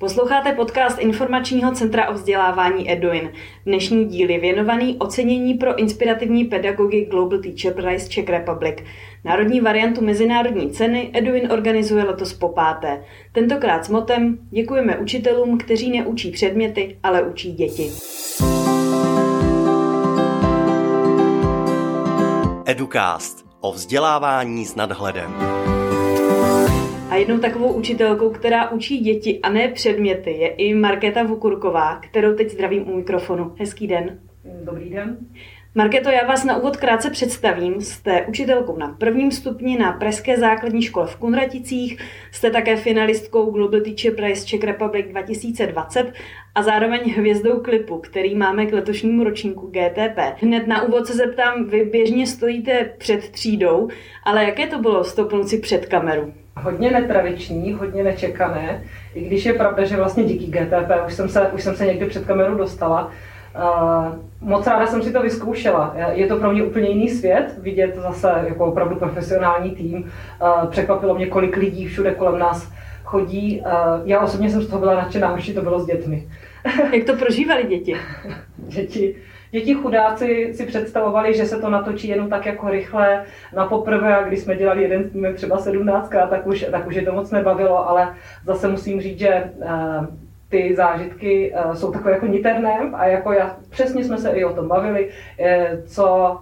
Posloucháte 0.00 0.52
podcast 0.52 0.98
Informačního 0.98 1.72
centra 1.72 2.08
o 2.08 2.12
vzdělávání 2.12 2.92
Eduin. 2.92 3.32
Dnešní 3.66 4.04
díl 4.04 4.30
je 4.30 4.40
věnovaný 4.40 4.96
ocenění 4.98 5.54
pro 5.54 5.78
inspirativní 5.78 6.44
pedagogy 6.44 7.04
Global 7.10 7.38
Teacher 7.38 7.74
Prize 7.74 8.08
Czech 8.08 8.28
Republic. 8.28 8.74
Národní 9.24 9.60
variantu 9.60 10.04
mezinárodní 10.04 10.70
ceny 10.70 11.10
Eduin 11.12 11.52
organizuje 11.52 12.04
letos 12.04 12.32
po 12.32 12.48
páté. 12.48 13.04
Tentokrát 13.32 13.84
s 13.84 13.88
motem 13.88 14.38
děkujeme 14.50 14.98
učitelům, 14.98 15.58
kteří 15.58 15.90
neučí 15.90 16.30
předměty, 16.30 16.98
ale 17.02 17.22
učí 17.22 17.52
děti. 17.52 17.90
Educast 22.66 23.46
o 23.60 23.72
vzdělávání 23.72 24.66
s 24.66 24.74
nadhledem. 24.74 25.34
A 27.10 27.16
jednou 27.16 27.38
takovou 27.38 27.72
učitelkou, 27.72 28.30
která 28.30 28.70
učí 28.70 28.98
děti 28.98 29.40
a 29.42 29.48
ne 29.48 29.68
předměty, 29.68 30.30
je 30.30 30.48
i 30.48 30.74
Markéta 30.74 31.22
Vukurková, 31.22 32.00
kterou 32.00 32.34
teď 32.34 32.50
zdravím 32.50 32.88
u 32.88 32.96
mikrofonu. 32.96 33.54
Hezký 33.58 33.86
den. 33.86 34.20
Dobrý 34.64 34.90
den. 34.90 35.16
Marketo, 35.74 36.10
já 36.10 36.26
vás 36.26 36.44
na 36.44 36.56
úvod 36.56 36.76
krátce 36.76 37.10
představím. 37.10 37.80
Jste 37.80 38.26
učitelkou 38.26 38.76
na 38.76 38.88
prvním 38.88 39.30
stupni 39.30 39.78
na 39.78 39.92
Pražské 39.92 40.38
základní 40.38 40.82
škole 40.82 41.06
v 41.06 41.16
Kunraticích, 41.16 41.98
jste 42.32 42.50
také 42.50 42.76
finalistkou 42.76 43.50
Global 43.50 43.80
Teacher 43.80 44.14
Prize 44.14 44.46
Czech 44.46 44.64
Republic 44.64 45.06
2020 45.10 46.12
a 46.54 46.62
zároveň 46.62 47.00
hvězdou 47.16 47.60
klipu, 47.60 47.98
který 47.98 48.34
máme 48.34 48.66
k 48.66 48.72
letošnímu 48.72 49.24
ročníku 49.24 49.66
GTP. 49.66 50.18
Hned 50.42 50.66
na 50.66 50.82
úvod 50.82 51.06
se 51.06 51.12
zeptám, 51.12 51.64
vy 51.64 51.84
běžně 51.84 52.26
stojíte 52.26 52.90
před 52.98 53.28
třídou, 53.30 53.88
ale 54.24 54.44
jaké 54.44 54.66
to 54.66 54.78
bylo 54.78 55.04
stoupnout 55.04 55.48
si 55.48 55.58
před 55.58 55.86
kameru? 55.86 56.32
Hodně 56.62 56.90
netradiční, 56.90 57.72
hodně 57.72 58.04
nečekané, 58.04 58.82
i 59.14 59.24
když 59.24 59.44
je 59.46 59.52
pravda, 59.52 59.84
že 59.84 59.96
vlastně 59.96 60.24
díky 60.24 60.46
GTP 60.46 60.90
už 61.06 61.14
jsem 61.14 61.28
se, 61.28 61.48
už 61.48 61.62
jsem 61.62 61.76
se 61.76 61.86
někdy 61.86 62.06
před 62.06 62.26
kameru 62.26 62.54
dostala, 62.54 63.10
Uh, 63.58 64.48
moc 64.48 64.66
ráda 64.66 64.86
jsem 64.86 65.02
si 65.02 65.12
to 65.12 65.22
vyzkoušela. 65.22 65.94
Je 66.12 66.26
to 66.26 66.36
pro 66.36 66.52
mě 66.52 66.62
úplně 66.62 66.88
jiný 66.88 67.08
svět, 67.08 67.58
vidět 67.58 67.96
zase 67.96 68.44
jako 68.48 68.66
opravdu 68.66 68.96
profesionální 68.96 69.70
tým. 69.70 70.10
Uh, 70.42 70.70
překvapilo 70.70 71.14
mě, 71.14 71.26
kolik 71.26 71.56
lidí 71.56 71.86
všude 71.86 72.14
kolem 72.14 72.38
nás 72.38 72.72
chodí. 73.04 73.60
Uh, 73.60 73.68
já 74.04 74.20
osobně 74.20 74.50
jsem 74.50 74.62
z 74.62 74.68
toho 74.68 74.80
byla 74.80 74.94
nadšená, 74.94 75.28
horší 75.28 75.54
to 75.54 75.62
bylo 75.62 75.80
s 75.80 75.86
dětmi. 75.86 76.28
Jak 76.92 77.04
to 77.04 77.16
prožívali 77.16 77.64
děti? 77.64 77.96
děti, 78.56 79.14
děti 79.50 79.74
chudáci 79.74 80.50
si 80.54 80.66
představovali, 80.66 81.34
že 81.34 81.46
se 81.46 81.60
to 81.60 81.70
natočí 81.70 82.08
jenom 82.08 82.28
tak 82.28 82.46
jako 82.46 82.68
rychle 82.68 83.24
na 83.56 83.66
poprvé 83.66 84.16
a 84.16 84.22
když 84.22 84.40
jsme 84.40 84.56
dělali 84.56 84.82
jeden 84.82 85.10
snímek 85.10 85.36
třeba 85.36 85.58
17 85.58 86.10
tak 86.10 86.46
už, 86.46 86.66
tak 86.70 86.86
už 86.86 86.94
je 86.94 87.02
to 87.02 87.12
moc 87.12 87.30
nebavilo, 87.30 87.88
ale 87.88 88.14
zase 88.44 88.68
musím 88.68 89.00
říct, 89.00 89.18
že 89.18 89.50
ty 90.48 90.74
zážitky 90.76 91.52
uh, 91.54 91.74
jsou 91.74 91.92
takové 91.92 92.12
jako 92.12 92.26
niterné 92.26 92.78
a 92.94 93.06
jako 93.06 93.32
já, 93.32 93.56
přesně 93.70 94.04
jsme 94.04 94.18
se 94.18 94.30
i 94.30 94.44
o 94.44 94.52
tom 94.52 94.68
bavili, 94.68 95.10
eh, 95.38 95.82
co, 95.86 96.38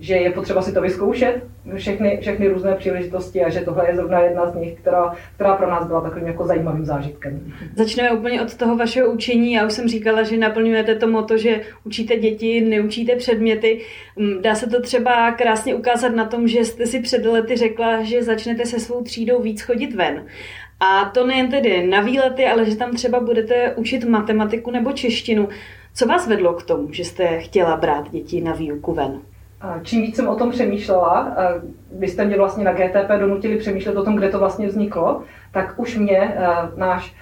že 0.00 0.14
je 0.14 0.30
potřeba 0.30 0.62
si 0.62 0.72
to 0.72 0.80
vyzkoušet, 0.80 1.42
všechny, 1.76 2.18
všechny 2.20 2.48
různé 2.48 2.74
příležitosti 2.74 3.44
a 3.44 3.50
že 3.50 3.60
tohle 3.60 3.90
je 3.90 3.96
zrovna 3.96 4.20
jedna 4.20 4.50
z 4.50 4.54
nich, 4.54 4.74
která, 4.80 5.14
která 5.34 5.56
pro 5.56 5.70
nás 5.70 5.86
byla 5.86 6.00
takovým 6.00 6.26
jako 6.26 6.46
zajímavým 6.46 6.84
zážitkem. 6.84 7.52
Začneme 7.76 8.12
úplně 8.12 8.42
od 8.42 8.56
toho 8.56 8.76
vašeho 8.76 9.10
učení. 9.10 9.52
Já 9.52 9.66
už 9.66 9.72
jsem 9.72 9.88
říkala, 9.88 10.22
že 10.22 10.36
naplňujete 10.36 10.94
to 10.94 11.06
moto, 11.06 11.38
že 11.38 11.60
učíte 11.84 12.16
děti, 12.16 12.60
neučíte 12.60 13.16
předměty. 13.16 13.80
Mm, 14.16 14.42
dá 14.42 14.54
se 14.54 14.70
to 14.70 14.82
třeba 14.82 15.32
krásně 15.32 15.74
ukázat 15.74 16.14
na 16.14 16.24
tom, 16.24 16.48
že 16.48 16.64
jste 16.64 16.86
si 16.86 17.00
před 17.00 17.26
lety 17.26 17.56
řekla, 17.56 18.02
že 18.02 18.22
začnete 18.22 18.66
se 18.66 18.80
svou 18.80 19.02
třídou 19.02 19.42
víc 19.42 19.62
chodit 19.62 19.94
ven. 19.94 20.26
A 20.80 21.04
to 21.04 21.26
nejen 21.26 21.50
tedy 21.50 21.86
na 21.86 22.00
výlety, 22.00 22.46
ale 22.46 22.64
že 22.64 22.76
tam 22.76 22.94
třeba 22.94 23.20
budete 23.20 23.74
učit 23.76 24.04
matematiku 24.04 24.70
nebo 24.70 24.92
češtinu. 24.92 25.48
Co 25.94 26.06
vás 26.06 26.28
vedlo 26.28 26.54
k 26.54 26.62
tomu, 26.62 26.92
že 26.92 27.04
jste 27.04 27.40
chtěla 27.40 27.76
brát 27.76 28.10
děti 28.10 28.40
na 28.40 28.52
výuku 28.52 28.92
ven? 28.94 29.20
Čím 29.82 30.02
víc 30.02 30.16
jsem 30.16 30.28
o 30.28 30.36
tom 30.36 30.50
přemýšlela, 30.50 31.28
vy 31.98 32.08
jste 32.08 32.24
mě 32.24 32.36
vlastně 32.36 32.64
na 32.64 32.72
GTP 32.72 33.10
donutili 33.18 33.56
přemýšlet 33.56 33.96
o 33.96 34.04
tom, 34.04 34.16
kde 34.16 34.28
to 34.28 34.38
vlastně 34.38 34.66
vzniklo, 34.66 35.22
tak 35.52 35.74
už 35.76 35.96
mě 35.98 36.36
náš 36.76 37.14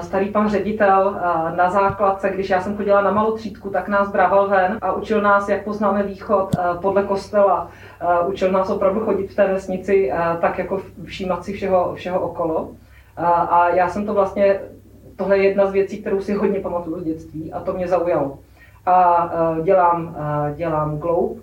starý 0.00 0.28
pan 0.28 0.48
ředitel 0.48 1.20
na 1.56 1.70
základce, 1.70 2.30
když 2.30 2.50
já 2.50 2.60
jsem 2.60 2.76
chodila 2.76 3.02
na 3.02 3.10
malou 3.10 3.36
třídku, 3.36 3.70
tak 3.70 3.88
nás 3.88 4.10
brával 4.10 4.48
ven 4.48 4.78
a 4.82 4.92
učil 4.92 5.22
nás, 5.22 5.48
jak 5.48 5.64
poznáme 5.64 6.02
východ 6.02 6.56
podle 6.82 7.02
kostela. 7.02 7.68
Učil 8.26 8.52
nás 8.52 8.70
opravdu 8.70 9.00
chodit 9.00 9.26
v 9.26 9.36
té 9.36 9.46
vesnici, 9.46 10.12
tak 10.40 10.58
jako 10.58 10.82
všímat 11.04 11.44
si 11.44 11.52
všeho, 11.52 11.94
všeho 11.94 12.20
okolo. 12.20 12.70
A, 13.16 13.68
já 13.68 13.88
jsem 13.88 14.06
to 14.06 14.14
vlastně, 14.14 14.60
tohle 15.16 15.38
je 15.38 15.44
jedna 15.44 15.66
z 15.66 15.72
věcí, 15.72 15.98
kterou 15.98 16.20
si 16.20 16.32
hodně 16.32 16.60
pamatuju 16.60 17.00
z 17.00 17.04
dětství 17.04 17.52
a 17.52 17.60
to 17.60 17.72
mě 17.72 17.88
zaujalo. 17.88 18.38
A 18.86 19.30
dělám, 19.62 20.16
dělám 20.56 20.98
Globe 20.98 21.40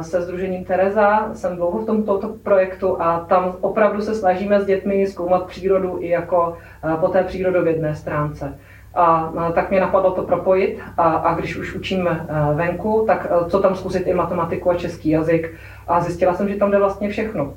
se 0.00 0.22
Združením 0.22 0.64
Tereza, 0.64 1.30
jsem 1.34 1.56
dlouho 1.56 1.78
v 1.78 1.86
tom, 1.86 2.02
tomto 2.02 2.28
projektu 2.28 3.02
a 3.02 3.20
tam 3.28 3.56
opravdu 3.60 4.02
se 4.02 4.14
snažíme 4.14 4.60
s 4.60 4.66
dětmi 4.66 5.06
zkoumat 5.06 5.46
přírodu 5.46 5.98
i 6.00 6.08
jako 6.08 6.56
po 7.00 7.08
té 7.08 7.24
přírodovědné 7.24 7.94
stránce. 7.94 8.58
A 8.94 9.32
tak 9.54 9.70
mě 9.70 9.80
napadlo 9.80 10.10
to 10.10 10.22
propojit 10.22 10.78
a, 10.96 11.02
a 11.02 11.34
když 11.34 11.56
už 11.56 11.74
učím 11.74 12.08
venku, 12.54 13.04
tak 13.06 13.26
co 13.48 13.60
tam 13.60 13.76
zkusit 13.76 14.06
i 14.06 14.14
matematiku 14.14 14.70
a 14.70 14.74
český 14.74 15.08
jazyk 15.10 15.54
a 15.88 16.00
zjistila 16.00 16.34
jsem, 16.34 16.48
že 16.48 16.56
tam 16.56 16.70
jde 16.70 16.78
vlastně 16.78 17.08
všechno. 17.08 17.54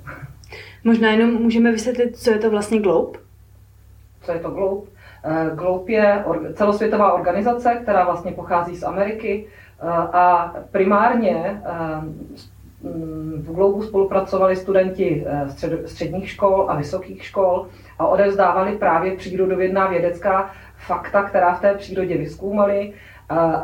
Možná 0.84 1.12
jenom 1.12 1.34
můžeme 1.34 1.72
vysvětlit, 1.72 2.18
co 2.18 2.32
je 2.32 2.40
to 2.40 2.50
vlastně 2.50 2.80
Globe? 2.80 3.20
Co 4.22 4.32
je 4.32 4.40
to 4.40 4.50
Globe? 4.50 4.88
Eh, 5.24 5.52
Globe 5.56 5.92
je 5.92 6.24
celosvětová 6.54 7.14
organizace, 7.14 7.80
která 7.84 8.04
vlastně 8.04 8.32
pochází 8.32 8.76
z 8.76 8.84
Ameriky 8.84 9.46
eh, 9.46 9.61
a 9.90 10.54
primárně 10.72 11.62
eh, 11.66 11.72
v 13.38 13.54
Globu 13.54 13.84
spolupracovali 13.84 14.56
studenti 14.56 15.26
středních 15.86 16.30
škol 16.30 16.66
a 16.70 16.76
vysokých 16.76 17.26
škol 17.26 17.68
a 18.00 18.08
odevzdávali 18.08 18.78
právě 18.78 19.16
přírodovědná 19.16 19.88
vědecká 19.88 20.52
fakta, 20.78 21.24
která 21.24 21.54
v 21.54 21.62
té 21.62 21.74
přírodě 21.74 22.18
vyskoumali 22.18 22.94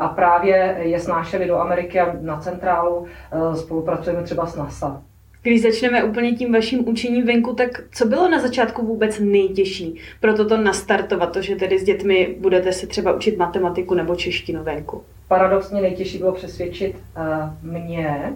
a 0.00 0.08
právě 0.08 0.76
je 0.80 1.00
snášeli 1.00 1.46
do 1.46 1.60
Ameriky 1.60 2.00
a 2.00 2.16
na 2.20 2.36
centrálu 2.36 3.06
spolupracujeme 3.54 4.22
třeba 4.22 4.46
s 4.46 4.56
NASA. 4.56 5.02
Když 5.42 5.62
začneme 5.62 6.04
úplně 6.04 6.32
tím 6.32 6.52
vaším 6.52 6.88
učením 6.88 7.26
venku, 7.26 7.54
tak 7.54 7.68
co 7.92 8.06
bylo 8.06 8.28
na 8.28 8.40
začátku 8.40 8.86
vůbec 8.86 9.18
nejtěžší 9.20 9.94
pro 10.20 10.34
toto 10.34 10.56
nastartovat, 10.56 11.32
to, 11.32 11.42
že 11.42 11.56
tedy 11.56 11.78
s 11.78 11.84
dětmi 11.84 12.36
budete 12.38 12.72
se 12.72 12.86
třeba 12.86 13.12
učit 13.12 13.38
matematiku 13.38 13.94
nebo 13.94 14.16
češtinu 14.16 14.62
venku? 14.62 15.02
Paradoxně 15.28 15.80
nejtěžší 15.80 16.18
bylo 16.18 16.32
přesvědčit 16.32 16.96
uh, 17.16 17.72
mě, 17.72 18.32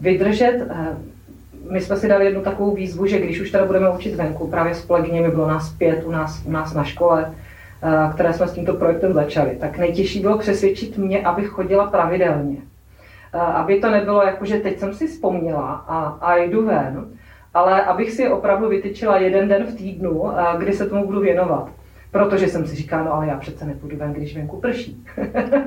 vydržet. 0.00 0.66
Uh, 0.70 1.72
my 1.72 1.80
jsme 1.80 1.96
si 1.96 2.08
dali 2.08 2.24
jednu 2.24 2.42
takovou 2.42 2.74
výzvu, 2.74 3.06
že 3.06 3.18
když 3.18 3.40
už 3.40 3.50
teda 3.50 3.64
budeme 3.64 3.90
učit 3.90 4.14
venku, 4.14 4.46
právě 4.46 4.74
s 4.74 4.84
kolegyněmi 4.84 5.30
bylo 5.30 5.48
nás 5.48 5.72
pět 5.72 6.04
u 6.04 6.10
nás, 6.10 6.42
u 6.44 6.50
nás 6.50 6.74
na 6.74 6.84
škole, 6.84 7.34
uh, 7.82 8.14
které 8.14 8.32
jsme 8.32 8.48
s 8.48 8.52
tímto 8.52 8.74
projektem 8.74 9.12
začali, 9.12 9.56
tak 9.60 9.78
nejtěžší 9.78 10.20
bylo 10.20 10.38
přesvědčit 10.38 10.98
mě, 10.98 11.22
abych 11.22 11.48
chodila 11.48 11.90
pravidelně 11.90 12.56
aby 13.40 13.80
to 13.80 13.90
nebylo 13.90 14.22
jako, 14.22 14.44
že 14.44 14.56
teď 14.60 14.78
jsem 14.78 14.94
si 14.94 15.06
vzpomněla 15.06 15.84
a, 15.88 16.04
a 16.04 16.36
jdu 16.36 16.66
ven, 16.66 17.08
ale 17.54 17.82
abych 17.82 18.10
si 18.10 18.28
opravdu 18.28 18.68
vytyčila 18.68 19.18
jeden 19.18 19.48
den 19.48 19.64
v 19.64 19.74
týdnu, 19.74 20.24
kdy 20.58 20.72
se 20.72 20.88
tomu 20.88 21.06
budu 21.06 21.20
věnovat. 21.20 21.70
Protože 22.10 22.48
jsem 22.48 22.66
si 22.66 22.76
říkala, 22.76 23.04
no 23.04 23.14
ale 23.14 23.26
já 23.26 23.36
přece 23.36 23.64
nepůjdu 23.64 23.96
ven, 23.96 24.12
když 24.12 24.36
venku 24.36 24.60
prší. 24.60 25.04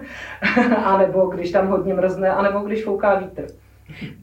a 0.83 0.97
nebo 0.97 1.25
když 1.25 1.51
tam 1.51 1.67
hodně 1.67 1.93
mrzne, 1.93 2.29
a 2.29 2.41
nebo 2.41 2.59
když 2.59 2.83
fouká 2.83 3.15
vítr. 3.15 3.47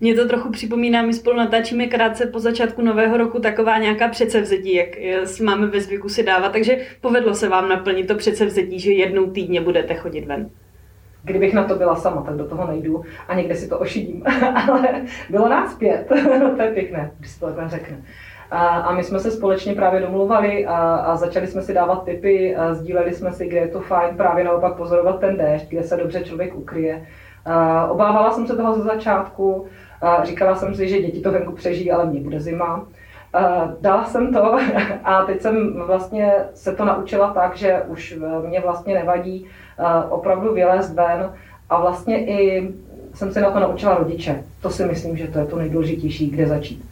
Mně 0.00 0.14
to 0.14 0.28
trochu 0.28 0.50
připomíná, 0.50 1.02
my 1.02 1.14
spolu 1.14 1.36
natáčíme 1.36 1.86
krátce 1.86 2.26
po 2.26 2.40
začátku 2.40 2.82
nového 2.82 3.16
roku 3.16 3.40
taková 3.40 3.78
nějaká 3.78 4.08
předsevzetí, 4.08 4.74
jak 4.74 4.88
máme 5.44 5.66
ve 5.66 5.80
zvyku 5.80 6.08
si 6.08 6.22
dávat, 6.22 6.52
takže 6.52 6.78
povedlo 7.00 7.34
se 7.34 7.48
vám 7.48 7.68
naplnit 7.68 8.06
to 8.08 8.14
předsevzetí, 8.14 8.80
že 8.80 8.92
jednou 8.92 9.30
týdně 9.30 9.60
budete 9.60 9.94
chodit 9.94 10.26
ven. 10.26 10.50
Kdybych 11.26 11.54
na 11.54 11.64
to 11.64 11.74
byla 11.74 11.96
sama, 11.96 12.22
tak 12.22 12.36
do 12.36 12.44
toho 12.44 12.66
nejdu 12.66 13.02
a 13.28 13.34
někde 13.34 13.54
si 13.54 13.68
to 13.68 13.78
ošidím. 13.78 14.22
Ale 14.70 14.88
bylo 15.30 15.48
nás 15.48 15.74
pět, 15.74 16.08
to 16.56 16.62
je 16.62 16.70
pěkné, 16.74 17.10
když 17.18 17.30
se 17.30 17.40
to 17.40 17.46
takhle 17.46 17.68
řekne. 17.68 17.96
A, 18.50 18.66
a 18.66 18.94
my 18.94 19.04
jsme 19.04 19.18
se 19.18 19.30
společně 19.30 19.74
právě 19.74 20.00
domluvali 20.00 20.66
a, 20.66 20.76
a 20.76 21.16
začali 21.16 21.46
jsme 21.46 21.62
si 21.62 21.74
dávat 21.74 22.04
tipy, 22.04 22.56
a 22.56 22.74
sdíleli 22.74 23.14
jsme 23.14 23.32
si, 23.32 23.46
kde 23.46 23.58
je 23.58 23.68
to 23.68 23.80
fajn 23.80 24.16
právě 24.16 24.44
naopak 24.44 24.74
pozorovat 24.76 25.20
ten 25.20 25.36
déšť, 25.36 25.68
kde 25.68 25.82
se 25.82 25.96
dobře 25.96 26.24
člověk 26.24 26.56
ukryje. 26.56 27.06
A, 27.44 27.86
obávala 27.86 28.30
jsem 28.30 28.46
se 28.46 28.56
toho 28.56 28.74
ze 28.74 28.82
začátku, 28.82 29.66
a 30.00 30.24
říkala 30.24 30.56
jsem 30.56 30.74
si, 30.74 30.88
že 30.88 31.02
děti 31.02 31.20
to 31.20 31.32
venku 31.32 31.52
přežijí, 31.52 31.92
ale 31.92 32.06
mě 32.06 32.20
bude 32.20 32.40
zima. 32.40 32.86
Dala 33.80 34.04
jsem 34.04 34.32
to 34.32 34.58
a 35.04 35.22
teď 35.22 35.40
jsem 35.40 35.82
vlastně 35.86 36.34
se 36.54 36.72
to 36.72 36.84
naučila 36.84 37.30
tak, 37.30 37.56
že 37.56 37.82
už 37.86 38.18
mě 38.48 38.60
vlastně 38.60 38.94
nevadí 38.94 39.46
opravdu 40.10 40.54
vylézt 40.54 40.94
ven 40.94 41.32
a 41.70 41.80
vlastně 41.80 42.26
i 42.26 42.68
jsem 43.14 43.32
se 43.32 43.40
na 43.40 43.50
to 43.50 43.60
naučila 43.60 43.94
rodiče. 43.94 44.42
To 44.62 44.70
si 44.70 44.84
myslím, 44.84 45.16
že 45.16 45.26
to 45.26 45.38
je 45.38 45.44
to 45.44 45.58
nejdůležitější, 45.58 46.30
kde 46.30 46.46
začít. 46.46 46.84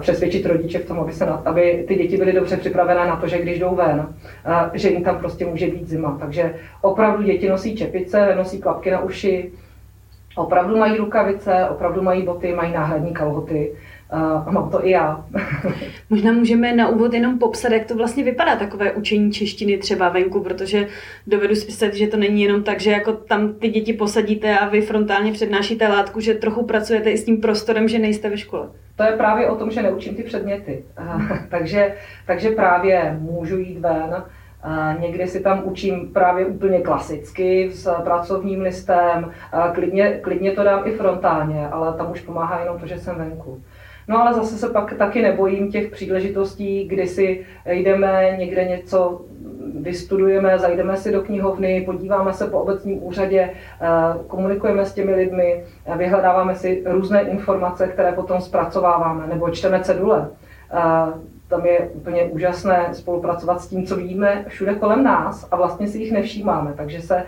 přesvědčit 0.00 0.46
rodiče 0.46 0.78
v 0.78 0.86
tom, 0.86 1.00
aby, 1.00 1.12
se 1.12 1.26
na, 1.26 1.42
aby 1.44 1.84
ty 1.88 1.94
děti 1.94 2.16
byly 2.16 2.32
dobře 2.32 2.56
připravené 2.56 3.06
na 3.06 3.16
to, 3.16 3.28
že 3.28 3.42
když 3.42 3.58
jdou 3.58 3.74
ven, 3.74 4.06
že 4.72 4.88
jim 4.88 5.04
tam 5.04 5.18
prostě 5.18 5.46
může 5.46 5.66
být 5.66 5.88
zima. 5.88 6.16
Takže 6.20 6.54
opravdu 6.80 7.22
děti 7.22 7.48
nosí 7.48 7.76
čepice, 7.76 8.34
nosí 8.36 8.60
klapky 8.60 8.90
na 8.90 9.00
uši, 9.00 9.52
opravdu 10.36 10.76
mají 10.76 10.96
rukavice, 10.96 11.68
opravdu 11.70 12.02
mají 12.02 12.22
boty, 12.22 12.54
mají 12.54 12.72
náhradní 12.72 13.12
kalhoty 13.12 13.72
a 14.12 14.50
mám 14.50 14.70
to 14.70 14.86
i 14.86 14.90
já. 14.90 15.24
Možná 16.10 16.32
můžeme 16.32 16.76
na 16.76 16.88
úvod 16.88 17.14
jenom 17.14 17.38
popsat, 17.38 17.72
jak 17.72 17.86
to 17.86 17.96
vlastně 17.96 18.24
vypadá 18.24 18.56
takové 18.56 18.92
učení 18.92 19.32
češtiny 19.32 19.78
třeba 19.78 20.08
venku, 20.08 20.40
protože 20.40 20.86
dovedu 21.26 21.54
si 21.54 21.66
představit, 21.66 21.94
že 21.94 22.06
to 22.06 22.16
není 22.16 22.42
jenom 22.42 22.62
tak, 22.62 22.80
že 22.80 22.90
jako 22.90 23.12
tam 23.12 23.54
ty 23.54 23.68
děti 23.68 23.92
posadíte 23.92 24.58
a 24.58 24.68
vy 24.68 24.80
frontálně 24.80 25.32
přednášíte 25.32 25.88
látku, 25.88 26.20
že 26.20 26.34
trochu 26.34 26.64
pracujete 26.64 27.10
i 27.10 27.18
s 27.18 27.24
tím 27.24 27.40
prostorem, 27.40 27.88
že 27.88 27.98
nejste 27.98 28.30
ve 28.30 28.38
škole. 28.38 28.68
To 28.96 29.02
je 29.02 29.12
právě 29.12 29.48
o 29.48 29.56
tom, 29.56 29.70
že 29.70 29.82
neučím 29.82 30.14
ty 30.14 30.22
předměty. 30.22 30.84
takže, 31.48 31.94
takže 32.26 32.50
právě 32.50 33.16
můžu 33.20 33.58
jít 33.58 33.78
ven, 33.78 34.24
Někdy 35.00 35.26
si 35.26 35.40
tam 35.40 35.62
učím 35.64 36.12
právě 36.12 36.46
úplně 36.46 36.80
klasicky 36.80 37.70
s 37.72 38.02
pracovním 38.04 38.60
listem, 38.60 39.32
klidně, 39.72 40.18
klidně 40.22 40.52
to 40.52 40.64
dám 40.64 40.82
i 40.86 40.92
frontálně, 40.92 41.68
ale 41.68 41.92
tam 41.92 42.10
už 42.10 42.20
pomáhá 42.20 42.60
jenom 42.60 42.78
to, 42.78 42.86
že 42.86 42.98
jsem 42.98 43.16
venku. 43.16 43.62
No 44.12 44.22
ale 44.22 44.34
zase 44.34 44.58
se 44.58 44.68
pak 44.68 44.94
taky 44.94 45.22
nebojím 45.22 45.72
těch 45.72 45.90
příležitostí, 45.90 46.84
kdy 46.88 47.06
si 47.06 47.46
jdeme 47.66 48.36
někde 48.38 48.64
něco 48.64 49.20
vystudujeme, 49.80 50.58
zajdeme 50.58 50.96
si 50.96 51.12
do 51.12 51.22
knihovny, 51.22 51.82
podíváme 51.86 52.32
se 52.32 52.46
po 52.46 52.60
obecním 52.60 53.06
úřadě, 53.06 53.50
eh, 53.80 53.88
komunikujeme 54.26 54.86
s 54.86 54.92
těmi 54.92 55.14
lidmi, 55.14 55.64
eh, 55.86 55.96
vyhledáváme 55.96 56.54
si 56.54 56.82
různé 56.86 57.22
informace, 57.22 57.86
které 57.86 58.12
potom 58.12 58.40
zpracováváme, 58.40 59.26
nebo 59.26 59.50
čteme 59.50 59.80
cedule. 59.80 60.28
Eh, 60.72 60.80
tam 61.48 61.66
je 61.66 61.78
úplně 61.78 62.24
úžasné 62.24 62.88
spolupracovat 62.92 63.60
s 63.60 63.68
tím, 63.68 63.86
co 63.86 63.96
vidíme 63.96 64.44
všude 64.48 64.74
kolem 64.74 65.04
nás 65.04 65.48
a 65.50 65.56
vlastně 65.56 65.88
si 65.88 65.98
jich 65.98 66.12
nevšímáme. 66.12 66.74
Takže 66.76 67.00
se 67.00 67.24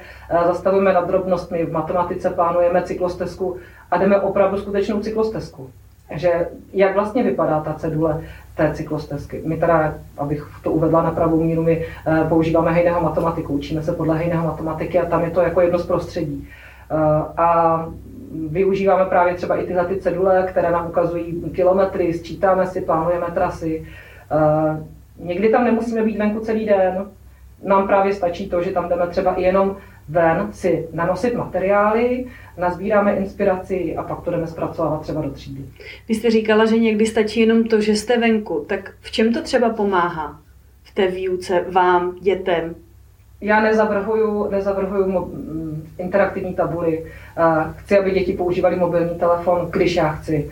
zastavujeme 0.46 0.92
nad 0.92 1.06
drobnostmi. 1.06 1.64
V 1.64 1.72
matematice 1.72 2.30
plánujeme 2.30 2.82
cyklostezku 2.82 3.56
a 3.90 3.98
jdeme 3.98 4.20
opravdu 4.20 4.58
skutečnou 4.58 5.00
cyklostezku 5.00 5.70
že 6.10 6.48
jak 6.72 6.94
vlastně 6.94 7.22
vypadá 7.22 7.60
ta 7.60 7.72
cedule 7.72 8.20
té 8.56 8.74
cyklostezky. 8.74 9.42
My 9.44 9.56
teda, 9.56 9.94
abych 10.18 10.48
to 10.62 10.72
uvedla 10.72 11.02
na 11.02 11.10
pravou 11.10 11.42
míru, 11.42 11.62
my 11.62 11.86
uh, 12.06 12.28
používáme 12.28 12.72
hejného 12.72 13.00
matematiku, 13.00 13.52
učíme 13.52 13.82
se 13.82 13.92
podle 13.92 14.18
hejného 14.18 14.46
matematiky 14.46 15.00
a 15.00 15.06
tam 15.06 15.24
je 15.24 15.30
to 15.30 15.40
jako 15.40 15.60
jedno 15.60 15.78
z 15.78 15.86
prostředí. 15.86 16.48
Uh, 16.92 16.98
a 17.36 17.86
využíváme 18.50 19.04
právě 19.04 19.34
třeba 19.34 19.56
i 19.56 19.66
tyhle 19.66 19.86
ty 19.86 19.96
cedule, 19.96 20.46
které 20.48 20.70
nám 20.70 20.86
ukazují 20.86 21.50
kilometry, 21.54 22.12
sčítáme 22.12 22.66
si, 22.66 22.80
plánujeme 22.80 23.26
trasy. 23.34 23.86
Uh, 24.32 25.26
někdy 25.26 25.48
tam 25.48 25.64
nemusíme 25.64 26.02
být 26.02 26.18
venku 26.18 26.40
celý 26.40 26.66
den, 26.66 27.06
nám 27.64 27.86
právě 27.86 28.14
stačí 28.14 28.48
to, 28.48 28.62
že 28.62 28.70
tam 28.70 28.88
jdeme 28.88 29.06
třeba 29.06 29.34
i 29.34 29.42
jenom 29.42 29.76
ven 30.08 30.48
si 30.52 30.88
nanosit 30.92 31.34
materiály, 31.34 32.26
nazbíráme 32.58 33.16
inspiraci 33.16 33.96
a 33.96 34.02
pak 34.02 34.20
to 34.20 34.30
jdeme 34.30 34.46
zpracovávat 34.46 35.00
třeba 35.00 35.22
do 35.22 35.30
třídy. 35.30 35.64
Vy 36.08 36.14
jste 36.14 36.30
říkala, 36.30 36.66
že 36.66 36.78
někdy 36.78 37.06
stačí 37.06 37.40
jenom 37.40 37.64
to, 37.64 37.80
že 37.80 37.96
jste 37.96 38.18
venku. 38.18 38.64
Tak 38.68 38.92
v 39.00 39.10
čem 39.10 39.32
to 39.32 39.42
třeba 39.42 39.70
pomáhá 39.70 40.40
v 40.82 40.94
té 40.94 41.06
výuce 41.06 41.64
vám, 41.72 42.16
dětem? 42.20 42.74
Já 43.40 43.60
nezavrhuju, 43.60 44.50
nezavrhuju 44.50 45.06
mo- 45.06 45.26
mm, 45.26 45.88
interaktivní 45.98 46.54
tabuly. 46.54 47.04
Chci, 47.76 47.98
aby 47.98 48.10
děti 48.10 48.32
používali 48.32 48.76
mobilní 48.76 49.14
telefon, 49.18 49.68
když 49.70 49.96
já 49.96 50.08
chci. 50.08 50.50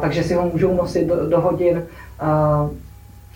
Takže 0.00 0.22
si 0.22 0.34
ho 0.34 0.50
můžou 0.52 0.76
nosit 0.76 1.06
do, 1.06 1.28
do 1.28 1.40
hodin 1.40 1.82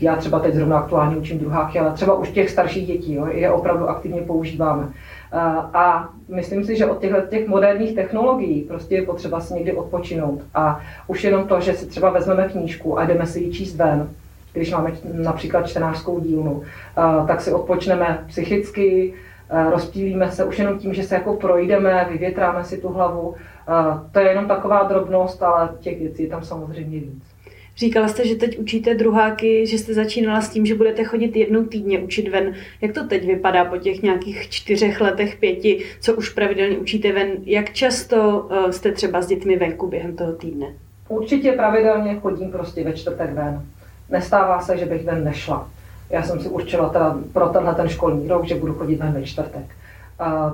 já 0.03 0.17
třeba 0.17 0.39
teď 0.39 0.55
zrovna 0.55 0.79
aktuálně 0.79 1.17
učím 1.17 1.39
druháky, 1.39 1.79
ale 1.79 1.93
třeba 1.93 2.15
už 2.15 2.31
těch 2.31 2.51
starších 2.51 2.87
dětí 2.87 3.15
jo, 3.15 3.27
je 3.27 3.51
opravdu 3.51 3.89
aktivně 3.89 4.21
používáme. 4.21 4.89
A 5.75 6.09
myslím 6.29 6.65
si, 6.65 6.77
že 6.77 6.87
od 6.87 6.99
těchto 7.01 7.21
těch 7.21 7.49
moderních 7.49 7.95
technologií 7.95 8.63
prostě 8.63 8.95
je 8.95 9.07
potřeba 9.07 9.41
si 9.41 9.55
někdy 9.55 9.73
odpočinout. 9.73 10.41
A 10.55 10.81
už 11.07 11.25
jenom 11.25 11.49
to, 11.49 11.61
že 11.61 11.73
si 11.73 11.87
třeba 11.87 12.11
vezmeme 12.11 12.49
knížku 12.49 12.99
a 12.99 13.05
jdeme 13.05 13.27
si 13.27 13.41
ji 13.41 13.53
číst 13.53 13.77
ven, 13.77 14.09
když 14.53 14.73
máme 14.73 14.93
například 15.13 15.69
čtenářskou 15.69 16.21
dílnu, 16.21 16.63
tak 17.27 17.41
si 17.41 17.53
odpočneme 17.53 18.25
psychicky, 18.27 19.15
rozptýlíme 19.71 20.31
se 20.31 20.45
už 20.45 20.59
jenom 20.59 20.79
tím, 20.79 20.95
že 20.95 21.03
se 21.03 21.15
jako 21.15 21.37
projdeme, 21.37 22.07
vyvětráme 22.11 22.65
si 22.65 22.79
tu 22.79 22.89
hlavu. 22.89 23.35
To 24.13 24.21
je 24.21 24.29
jenom 24.29 24.47
taková 24.47 24.83
drobnost, 24.83 25.43
ale 25.43 25.69
těch 25.81 25.99
věcí 25.99 26.23
je 26.23 26.29
tam 26.29 26.45
samozřejmě 26.45 27.01
víc. 27.01 27.32
Říkala 27.83 28.09
jste, 28.09 28.27
že 28.27 28.35
teď 28.35 28.59
učíte 28.59 28.95
druháky, 28.95 29.67
že 29.67 29.79
jste 29.79 29.95
začínala 29.95 30.41
s 30.41 30.49
tím, 30.49 30.67
že 30.67 30.75
budete 30.75 31.05
chodit 31.05 31.37
jednou 31.37 31.65
týdně 31.65 31.99
učit 31.99 32.29
ven. 32.29 32.55
Jak 32.81 32.93
to 32.93 33.07
teď 33.07 33.27
vypadá 33.27 33.65
po 33.65 33.77
těch 33.77 34.03
nějakých 34.03 34.49
čtyřech 34.51 35.01
letech, 35.01 35.37
pěti, 35.37 35.85
co 36.01 36.15
už 36.15 36.29
pravidelně 36.29 36.79
učíte 36.79 37.13
ven? 37.13 37.29
Jak 37.45 37.73
často 37.73 38.49
eh, 38.51 38.73
jste 38.73 38.93
třeba 38.93 39.23
s 39.23 39.27
dětmi 39.27 39.57
venku 39.57 39.89
během 39.89 40.17
toho 40.17 40.33
týdne? 40.33 40.67
Určitě 41.09 41.53
pravidelně 41.53 42.15
chodím 42.15 42.51
prostě 42.51 42.85
ve 42.85 42.93
čtvrtek 42.93 43.33
ven. 43.33 43.63
Nestává 44.11 44.61
se, 44.61 44.79
že 44.79 44.87
bych 44.87 45.05
ven 45.05 45.25
nešla. 45.25 45.71
Já 46.11 46.23
jsem 46.23 46.41
si 46.41 46.49
určila 46.49 46.89
teda 46.89 47.19
pro 47.33 47.49
tenhle 47.49 47.75
ten 47.75 47.89
školní 47.89 48.29
rok, 48.29 48.45
že 48.45 48.55
budu 48.55 48.75
chodit 48.75 48.97
ven 48.97 49.13
ve 49.13 49.23
čtvrtek. 49.23 49.67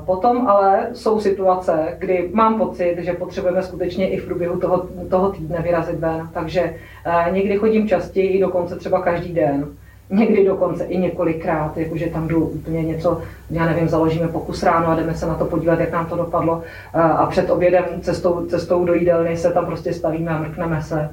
Potom 0.06 0.46
ale 0.48 0.86
jsou 0.92 1.20
situace, 1.20 1.96
kdy 1.98 2.30
mám 2.32 2.58
pocit, 2.58 2.96
že 2.98 3.12
potřebujeme 3.12 3.62
skutečně 3.62 4.08
i 4.08 4.16
v 4.16 4.24
průběhu 4.24 4.60
toho, 4.60 4.88
toho 5.10 5.28
týdne 5.28 5.62
vyrazit 5.62 5.98
ven. 5.98 6.28
Takže 6.34 6.74
eh, 7.06 7.30
někdy 7.30 7.56
chodím 7.56 7.88
častěji, 7.88 8.40
dokonce 8.40 8.76
třeba 8.76 9.02
každý 9.02 9.34
den. 9.34 9.66
Někdy 10.10 10.44
dokonce 10.44 10.84
i 10.84 10.98
několikrát, 10.98 11.76
jakože 11.76 12.06
tam 12.06 12.28
jdu 12.28 12.44
úplně 12.44 12.82
něco, 12.82 13.22
já 13.50 13.66
nevím, 13.66 13.88
založíme 13.88 14.28
pokus 14.28 14.62
ráno 14.62 14.88
a 14.88 14.96
jdeme 14.96 15.14
se 15.14 15.26
na 15.26 15.34
to 15.34 15.44
podívat, 15.44 15.80
jak 15.80 15.92
nám 15.92 16.06
to 16.06 16.16
dopadlo. 16.16 16.62
Eh, 16.94 17.00
a 17.00 17.26
před 17.26 17.50
obědem 17.50 17.84
cestou, 18.00 18.46
cestou 18.46 18.84
do 18.84 18.94
jídelny 18.94 19.36
se 19.36 19.52
tam 19.52 19.66
prostě 19.66 19.92
stavíme 19.92 20.30
a 20.30 20.38
mrkneme 20.38 20.82
se. 20.82 21.10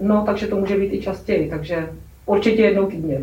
No, 0.00 0.22
takže 0.26 0.46
to 0.46 0.56
může 0.56 0.76
být 0.76 0.92
i 0.92 1.00
častěji, 1.00 1.50
takže 1.50 1.88
Určitě 2.26 2.62
jednou 2.62 2.86
týdně. 2.86 3.20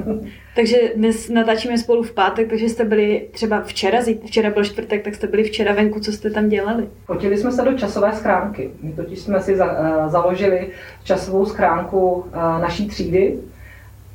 takže 0.56 0.76
dnes 0.96 1.28
natáčíme 1.28 1.78
spolu 1.78 2.02
v 2.02 2.12
pátek, 2.12 2.48
takže 2.48 2.68
jste 2.68 2.84
byli 2.84 3.28
třeba 3.30 3.60
včera, 3.60 3.98
včera 4.24 4.50
byl 4.50 4.64
čtvrtek, 4.64 5.04
tak 5.04 5.14
jste 5.14 5.26
byli 5.26 5.42
včera 5.42 5.72
venku, 5.72 6.00
co 6.00 6.12
jste 6.12 6.30
tam 6.30 6.48
dělali? 6.48 6.88
Fotili 7.04 7.38
jsme 7.38 7.52
se 7.52 7.62
do 7.62 7.72
časové 7.72 8.12
schránky. 8.12 8.70
My 8.82 8.92
totiž 8.92 9.18
jsme 9.18 9.40
si 9.40 9.56
za, 9.56 9.64
uh, 9.64 10.10
založili 10.10 10.68
časovou 11.04 11.46
schránku 11.46 12.10
uh, 12.12 12.34
naší 12.36 12.88
třídy, 12.88 13.38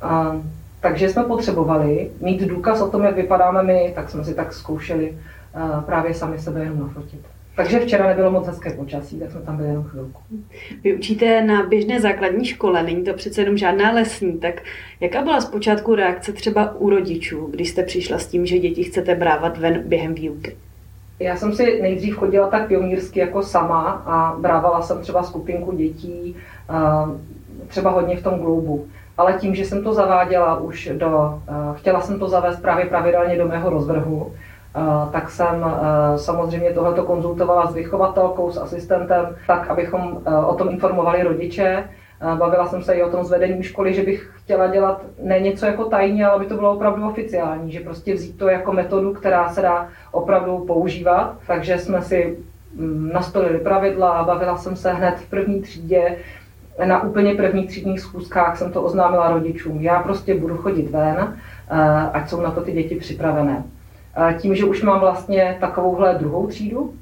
uh, 0.04 0.42
takže 0.80 1.08
jsme 1.08 1.24
potřebovali 1.24 2.10
mít 2.20 2.40
důkaz 2.40 2.80
o 2.80 2.90
tom, 2.90 3.02
jak 3.02 3.16
vypadáme 3.16 3.62
my, 3.62 3.92
tak 3.94 4.10
jsme 4.10 4.24
si 4.24 4.34
tak 4.34 4.52
zkoušeli 4.52 5.18
uh, 5.56 5.80
právě 5.80 6.14
sami 6.14 6.38
sebe 6.38 6.60
jenom 6.60 6.80
nafotit. 6.80 7.20
Takže 7.60 7.80
včera 7.80 8.06
nebylo 8.06 8.30
moc 8.30 8.46
hezké 8.46 8.70
počasí, 8.70 9.20
tak 9.20 9.30
jsme 9.30 9.40
tam 9.40 9.56
byli 9.56 9.68
jenom 9.68 9.84
chvilku. 9.84 10.20
Vy 10.84 10.94
učíte 10.94 11.42
na 11.42 11.66
běžné 11.66 12.00
základní 12.00 12.44
škole, 12.44 12.82
není 12.82 13.04
to 13.04 13.14
přece 13.14 13.40
jenom 13.40 13.56
žádná 13.56 13.92
lesní, 13.92 14.32
tak 14.32 14.54
jaká 15.00 15.22
byla 15.22 15.40
zpočátku 15.40 15.94
reakce 15.94 16.32
třeba 16.32 16.74
u 16.74 16.90
rodičů, 16.90 17.46
když 17.50 17.70
jste 17.70 17.82
přišla 17.82 18.18
s 18.18 18.26
tím, 18.26 18.46
že 18.46 18.58
děti 18.58 18.84
chcete 18.84 19.14
brávat 19.14 19.58
ven 19.58 19.82
během 19.86 20.14
výuky? 20.14 20.56
Já 21.18 21.36
jsem 21.36 21.52
si 21.52 21.82
nejdřív 21.82 22.16
chodila 22.16 22.48
tak 22.48 22.68
pionýrsky 22.68 23.20
jako 23.20 23.42
sama 23.42 24.02
a 24.06 24.36
brávala 24.38 24.82
jsem 24.82 25.00
třeba 25.00 25.22
skupinku 25.22 25.76
dětí, 25.76 26.36
třeba 27.68 27.90
hodně 27.90 28.16
v 28.16 28.22
tom 28.22 28.38
gloubu. 28.38 28.86
Ale 29.18 29.32
tím, 29.32 29.54
že 29.54 29.64
jsem 29.64 29.84
to 29.84 29.92
zaváděla 29.94 30.60
už 30.60 30.90
do, 30.92 31.42
chtěla 31.74 32.00
jsem 32.00 32.18
to 32.18 32.28
zavést 32.28 32.60
právě 32.60 32.84
pravidelně 32.84 33.38
do 33.38 33.48
mého 33.48 33.70
rozvrhu, 33.70 34.32
tak 35.12 35.30
jsem 35.30 35.64
samozřejmě 36.16 36.70
tohleto 36.70 37.04
konzultovala 37.04 37.70
s 37.70 37.74
vychovatelkou, 37.74 38.50
s 38.50 38.58
asistentem, 38.58 39.36
tak 39.46 39.70
abychom 39.70 40.22
o 40.46 40.54
tom 40.54 40.68
informovali 40.68 41.22
rodiče. 41.22 41.84
Bavila 42.38 42.66
jsem 42.66 42.82
se 42.82 42.94
i 42.94 43.02
o 43.02 43.10
tom 43.10 43.24
s 43.24 43.30
vedením 43.30 43.62
školy, 43.62 43.94
že 43.94 44.02
bych 44.02 44.30
chtěla 44.36 44.66
dělat 44.66 45.02
ne 45.22 45.40
něco 45.40 45.66
jako 45.66 45.84
tajně, 45.84 46.26
ale 46.26 46.34
aby 46.34 46.46
to 46.46 46.54
bylo 46.54 46.72
opravdu 46.72 47.08
oficiální, 47.08 47.72
že 47.72 47.80
prostě 47.80 48.14
vzít 48.14 48.38
to 48.38 48.48
jako 48.48 48.72
metodu, 48.72 49.12
která 49.12 49.48
se 49.48 49.62
dá 49.62 49.88
opravdu 50.12 50.58
používat. 50.58 51.36
Takže 51.46 51.78
jsme 51.78 52.02
si 52.02 52.38
mm, 52.74 53.10
nastolili 53.12 53.58
pravidla 53.58 54.10
a 54.10 54.24
bavila 54.24 54.56
jsem 54.56 54.76
se 54.76 54.92
hned 54.92 55.14
v 55.18 55.30
první 55.30 55.62
třídě 55.62 56.16
na 56.84 57.02
úplně 57.02 57.34
prvních 57.34 57.68
třídních 57.68 58.00
schůzkách 58.00 58.56
jsem 58.56 58.72
to 58.72 58.82
oznámila 58.82 59.30
rodičům. 59.30 59.80
Já 59.80 60.02
prostě 60.02 60.34
budu 60.34 60.56
chodit 60.56 60.90
ven, 60.90 61.36
ať 62.12 62.28
jsou 62.28 62.40
na 62.40 62.50
to 62.50 62.60
ty 62.60 62.72
děti 62.72 62.94
připravené. 62.94 63.64
Tím, 64.38 64.54
že 64.54 64.64
už 64.64 64.82
mám 64.82 65.00
vlastně 65.00 65.56
takovouhle 65.60 66.14
druhou 66.14 66.46
třídu, 66.46 66.94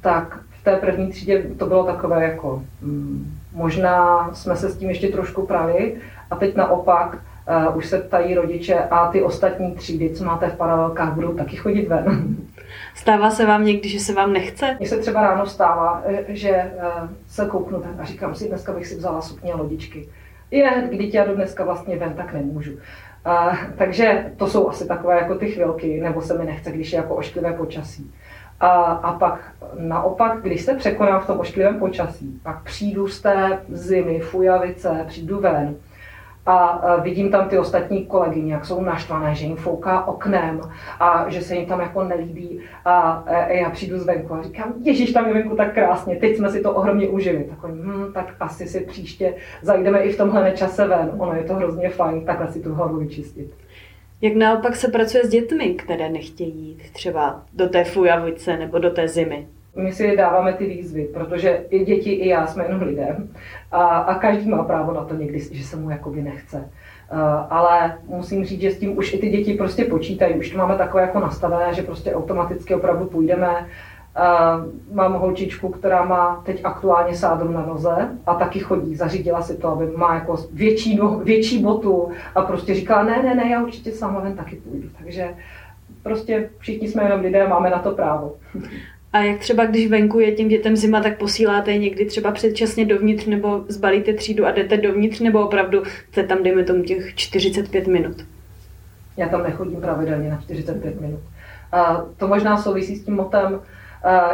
tak 0.00 0.38
v 0.60 0.64
té 0.64 0.76
první 0.76 1.10
třídě 1.10 1.42
to 1.58 1.66
bylo 1.66 1.84
takové 1.84 2.24
jako, 2.24 2.62
mm, 2.82 3.38
možná 3.52 4.30
jsme 4.34 4.56
se 4.56 4.70
s 4.70 4.76
tím 4.76 4.88
ještě 4.88 5.08
trošku 5.08 5.46
prali 5.46 5.96
a 6.30 6.36
teď 6.36 6.56
naopak 6.56 7.18
už 7.74 7.86
se 7.86 7.98
ptají 7.98 8.34
rodiče 8.34 8.74
a 8.74 9.08
ty 9.08 9.22
ostatní 9.22 9.74
třídy, 9.74 10.10
co 10.10 10.24
máte 10.24 10.48
v 10.48 10.56
paralelkách, 10.56 11.14
budou 11.14 11.34
taky 11.34 11.56
chodit 11.56 11.88
ven. 11.88 12.36
Stává 12.94 13.30
se 13.30 13.46
vám 13.46 13.64
někdy, 13.64 13.88
že 13.88 14.00
se 14.00 14.14
vám 14.14 14.32
nechce? 14.32 14.76
Mně 14.78 14.88
se 14.88 14.98
třeba 14.98 15.22
ráno 15.22 15.46
stává, 15.46 16.02
eh, 16.04 16.24
že 16.28 16.72
uh, 16.76 17.08
se 17.28 17.46
kouknu 17.46 17.80
ven 17.80 17.94
a 17.98 18.04
říkám 18.04 18.34
si, 18.34 18.48
dneska 18.48 18.72
bych 18.72 18.86
si 18.86 18.96
vzala 18.96 19.20
sukně 19.20 19.52
a 19.52 19.56
lodičky. 19.56 20.08
Je, 20.50 20.88
když 20.90 21.14
já 21.14 21.24
jdu 21.24 21.34
dneska 21.34 21.64
vlastně 21.64 21.96
ven, 21.96 22.14
tak 22.14 22.32
nemůžu. 22.32 22.70
Uh, 23.26 23.56
takže 23.76 24.32
to 24.36 24.46
jsou 24.46 24.68
asi 24.68 24.88
takové 24.88 25.14
jako 25.14 25.34
ty 25.34 25.50
chvilky, 25.50 26.00
nebo 26.00 26.20
se 26.20 26.38
mi 26.38 26.44
nechce, 26.44 26.72
když 26.72 26.92
je 26.92 26.96
jako 26.96 27.14
ošklivé 27.14 27.52
počasí. 27.52 28.14
A, 28.60 28.68
a 28.82 29.12
pak 29.12 29.52
naopak, 29.78 30.42
když 30.42 30.62
se 30.62 30.74
překonám 30.74 31.20
v 31.20 31.26
tom 31.26 31.40
ošklivém 31.40 31.78
počasí, 31.78 32.40
pak 32.42 32.62
přijdu 32.62 33.08
z 33.08 33.20
té 33.20 33.58
zimy, 33.68 34.20
fujavice, 34.20 35.04
přijdu 35.08 35.40
ven 35.40 35.76
a 36.50 36.96
vidím 36.96 37.30
tam 37.30 37.48
ty 37.48 37.58
ostatní 37.58 38.06
kolegyně, 38.06 38.52
jak 38.52 38.64
jsou 38.64 38.82
naštvané, 38.82 39.34
že 39.34 39.46
jim 39.46 39.56
fouká 39.56 40.06
oknem 40.06 40.60
a 41.00 41.24
že 41.28 41.40
se 41.40 41.54
jim 41.54 41.66
tam 41.66 41.80
jako 41.80 42.04
nelíbí 42.04 42.60
a 42.84 43.24
já 43.48 43.70
přijdu 43.70 43.98
zvenku 43.98 44.34
a 44.34 44.42
říkám, 44.42 44.74
ježiš, 44.82 45.12
tam 45.12 45.26
je 45.26 45.34
venku 45.34 45.56
tak 45.56 45.74
krásně, 45.74 46.16
teď 46.16 46.36
jsme 46.36 46.50
si 46.50 46.62
to 46.62 46.72
ohromně 46.72 47.08
užili. 47.08 47.44
Takový, 47.44 47.72
hm, 47.72 48.12
tak 48.14 48.34
asi 48.40 48.66
si 48.66 48.80
příště 48.80 49.34
zajdeme 49.62 50.02
i 50.02 50.12
v 50.12 50.16
tomhle 50.16 50.44
nečase 50.44 50.86
ven, 50.86 51.10
ono 51.18 51.34
je 51.34 51.44
to 51.44 51.54
hrozně 51.54 51.88
fajn, 51.88 52.24
takhle 52.24 52.52
si 52.52 52.60
tu 52.60 52.74
hlavu 52.74 52.96
vyčistit. 52.96 53.54
Jak 54.20 54.34
naopak 54.34 54.76
se 54.76 54.88
pracuje 54.88 55.24
s 55.24 55.28
dětmi, 55.28 55.74
které 55.74 56.08
nechtějí 56.08 56.68
jít 56.68 56.90
třeba 56.92 57.42
do 57.52 57.68
té 57.68 57.84
fujavice 57.84 58.56
nebo 58.56 58.78
do 58.78 58.90
té 58.90 59.08
zimy? 59.08 59.46
My 59.76 59.92
si 59.92 60.16
dáváme 60.16 60.52
ty 60.52 60.66
výzvy, 60.66 61.04
protože 61.04 61.64
i 61.70 61.84
děti, 61.84 62.10
i 62.10 62.28
já 62.28 62.46
jsme 62.46 62.64
jenom 62.64 62.82
lidé 62.82 63.16
a, 63.72 63.84
a 63.84 64.14
každý 64.14 64.48
má 64.48 64.64
právo 64.64 64.92
na 64.92 65.04
to 65.04 65.14
někdy, 65.14 65.40
že 65.40 65.64
se 65.64 65.76
mu 65.76 65.90
jakoby 65.90 66.22
nechce. 66.22 66.56
Uh, 66.56 67.18
ale 67.50 67.98
musím 68.06 68.44
říct, 68.44 68.60
že 68.60 68.70
s 68.70 68.78
tím 68.78 68.98
už 68.98 69.14
i 69.14 69.18
ty 69.18 69.28
děti 69.28 69.54
prostě 69.54 69.84
počítají. 69.84 70.34
Už 70.34 70.50
to 70.50 70.58
máme 70.58 70.76
takové 70.76 71.02
jako 71.02 71.20
nastavené, 71.20 71.74
že 71.74 71.82
prostě 71.82 72.14
automaticky 72.14 72.74
opravdu 72.74 73.06
půjdeme 73.06 73.66
mám 74.92 75.12
holčičku, 75.12 75.68
která 75.68 76.04
má 76.04 76.42
teď 76.46 76.60
aktuálně 76.64 77.16
sádru 77.16 77.52
na 77.52 77.66
noze 77.66 78.08
a 78.26 78.34
taky 78.34 78.58
chodí, 78.58 78.96
zařídila 78.96 79.42
si 79.42 79.56
to, 79.56 79.68
aby 79.68 79.86
má 79.96 80.14
jako 80.14 80.36
větší, 80.52 80.96
no, 80.96 81.18
větší 81.18 81.62
botu 81.62 82.10
a 82.34 82.42
prostě 82.42 82.74
říkala, 82.74 83.02
ne, 83.02 83.22
ne, 83.22 83.34
ne, 83.34 83.50
já 83.50 83.62
určitě 83.62 83.92
sama 83.92 84.20
ven 84.20 84.36
taky 84.36 84.56
půjdu. 84.56 84.88
Takže 84.98 85.34
prostě 86.02 86.50
všichni 86.58 86.88
jsme 86.88 87.02
jenom 87.02 87.20
lidé, 87.20 87.48
máme 87.48 87.70
na 87.70 87.78
to 87.78 87.90
právo. 87.90 88.36
A 89.12 89.18
jak 89.18 89.38
třeba, 89.38 89.66
když 89.66 89.86
venku 89.86 90.20
je 90.20 90.32
těm 90.32 90.48
dětem 90.48 90.76
zima, 90.76 91.00
tak 91.00 91.18
posíláte 91.18 91.72
je 91.72 91.78
někdy 91.78 92.04
třeba 92.04 92.30
předčasně 92.30 92.84
dovnitř 92.84 93.26
nebo 93.26 93.64
zbalíte 93.68 94.12
třídu 94.12 94.46
a 94.46 94.50
jdete 94.50 94.76
dovnitř, 94.76 95.20
nebo 95.20 95.46
opravdu 95.46 95.82
jste 96.12 96.22
tam, 96.22 96.42
dejme 96.42 96.64
tomu, 96.64 96.82
těch 96.82 97.14
45 97.14 97.86
minut? 97.86 98.16
Já 99.16 99.28
tam 99.28 99.42
nechodím 99.42 99.80
pravidelně 99.80 100.30
na 100.30 100.40
45 100.40 101.00
minut. 101.00 101.20
A 101.72 102.04
to 102.16 102.28
možná 102.28 102.56
souvisí 102.56 102.96
s 102.96 103.04
tím 103.04 103.14
motem, 103.14 103.60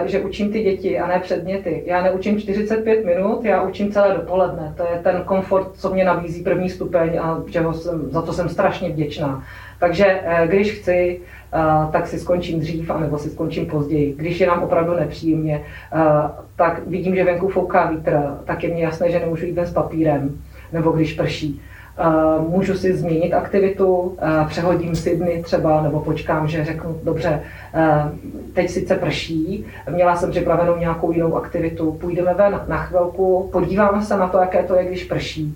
že 0.05 0.21
učím 0.21 0.53
ty 0.53 0.63
děti 0.63 0.99
a 0.99 1.07
ne 1.07 1.19
předměty. 1.21 1.83
Já 1.87 2.03
neučím 2.03 2.41
45 2.41 3.05
minut, 3.05 3.45
já 3.45 3.63
učím 3.63 3.93
celé 3.93 4.15
dopoledne. 4.15 4.75
To 4.77 4.83
je 4.83 5.01
ten 5.03 5.23
komfort, 5.25 5.69
co 5.75 5.91
mě 5.91 6.05
nabízí 6.05 6.43
první 6.43 6.71
stupeň 6.71 7.19
a 7.23 7.43
čeho 7.51 7.75
jsem, 7.75 8.11
za 8.11 8.23
to 8.23 8.33
jsem 8.33 8.49
strašně 8.49 8.89
vděčná. 8.89 9.45
Takže 9.79 10.21
eh, 10.23 10.47
když 10.47 10.73
chci, 10.73 11.21
tak 11.93 12.07
si 12.07 12.19
skončím 12.19 12.61
dřív, 12.61 12.91
anebo 12.91 13.19
si 13.19 13.31
skončím 13.31 13.67
později. 13.67 14.15
Když 14.17 14.41
je 14.41 14.47
nám 14.47 14.63
opravdu 14.63 14.95
nepříjemně, 14.95 15.63
eh, 15.93 15.99
tak 16.57 16.87
vidím, 16.87 17.15
že 17.15 17.25
venku 17.25 17.49
fouká 17.49 17.91
vítr, 17.91 18.21
tak 18.45 18.65
je 18.65 18.71
mně 18.71 18.85
jasné, 18.85 19.11
že 19.11 19.21
nemůžu 19.21 19.47
jít 19.47 19.53
ven 19.53 19.67
s 19.67 19.73
papírem, 19.73 20.39
nebo 20.73 20.91
když 20.91 21.13
prší 21.13 21.61
můžu 22.49 22.75
si 22.75 22.97
změnit 22.97 23.35
aktivitu, 23.35 24.17
přehodím 24.49 24.97
si 24.97 25.17
dny 25.17 25.43
třeba, 25.43 25.83
nebo 25.83 26.01
počkám, 26.01 26.49
že 26.49 26.65
řeknu, 26.65 27.01
dobře, 27.05 27.43
teď 28.53 28.71
sice 28.71 28.95
prší, 28.95 29.67
měla 29.91 30.17
jsem 30.17 30.31
připravenou 30.31 30.77
nějakou 30.77 31.13
jinou 31.13 31.37
aktivitu, 31.37 31.93
půjdeme 31.93 32.35
ven 32.35 32.61
na 32.69 32.77
chvilku, 32.77 33.49
podíváme 33.53 34.03
se 34.03 34.17
na 34.17 34.29
to, 34.29 34.39
jaké 34.39 34.63
to 34.63 34.75
je, 34.75 34.85
když 34.85 35.05
prší. 35.05 35.55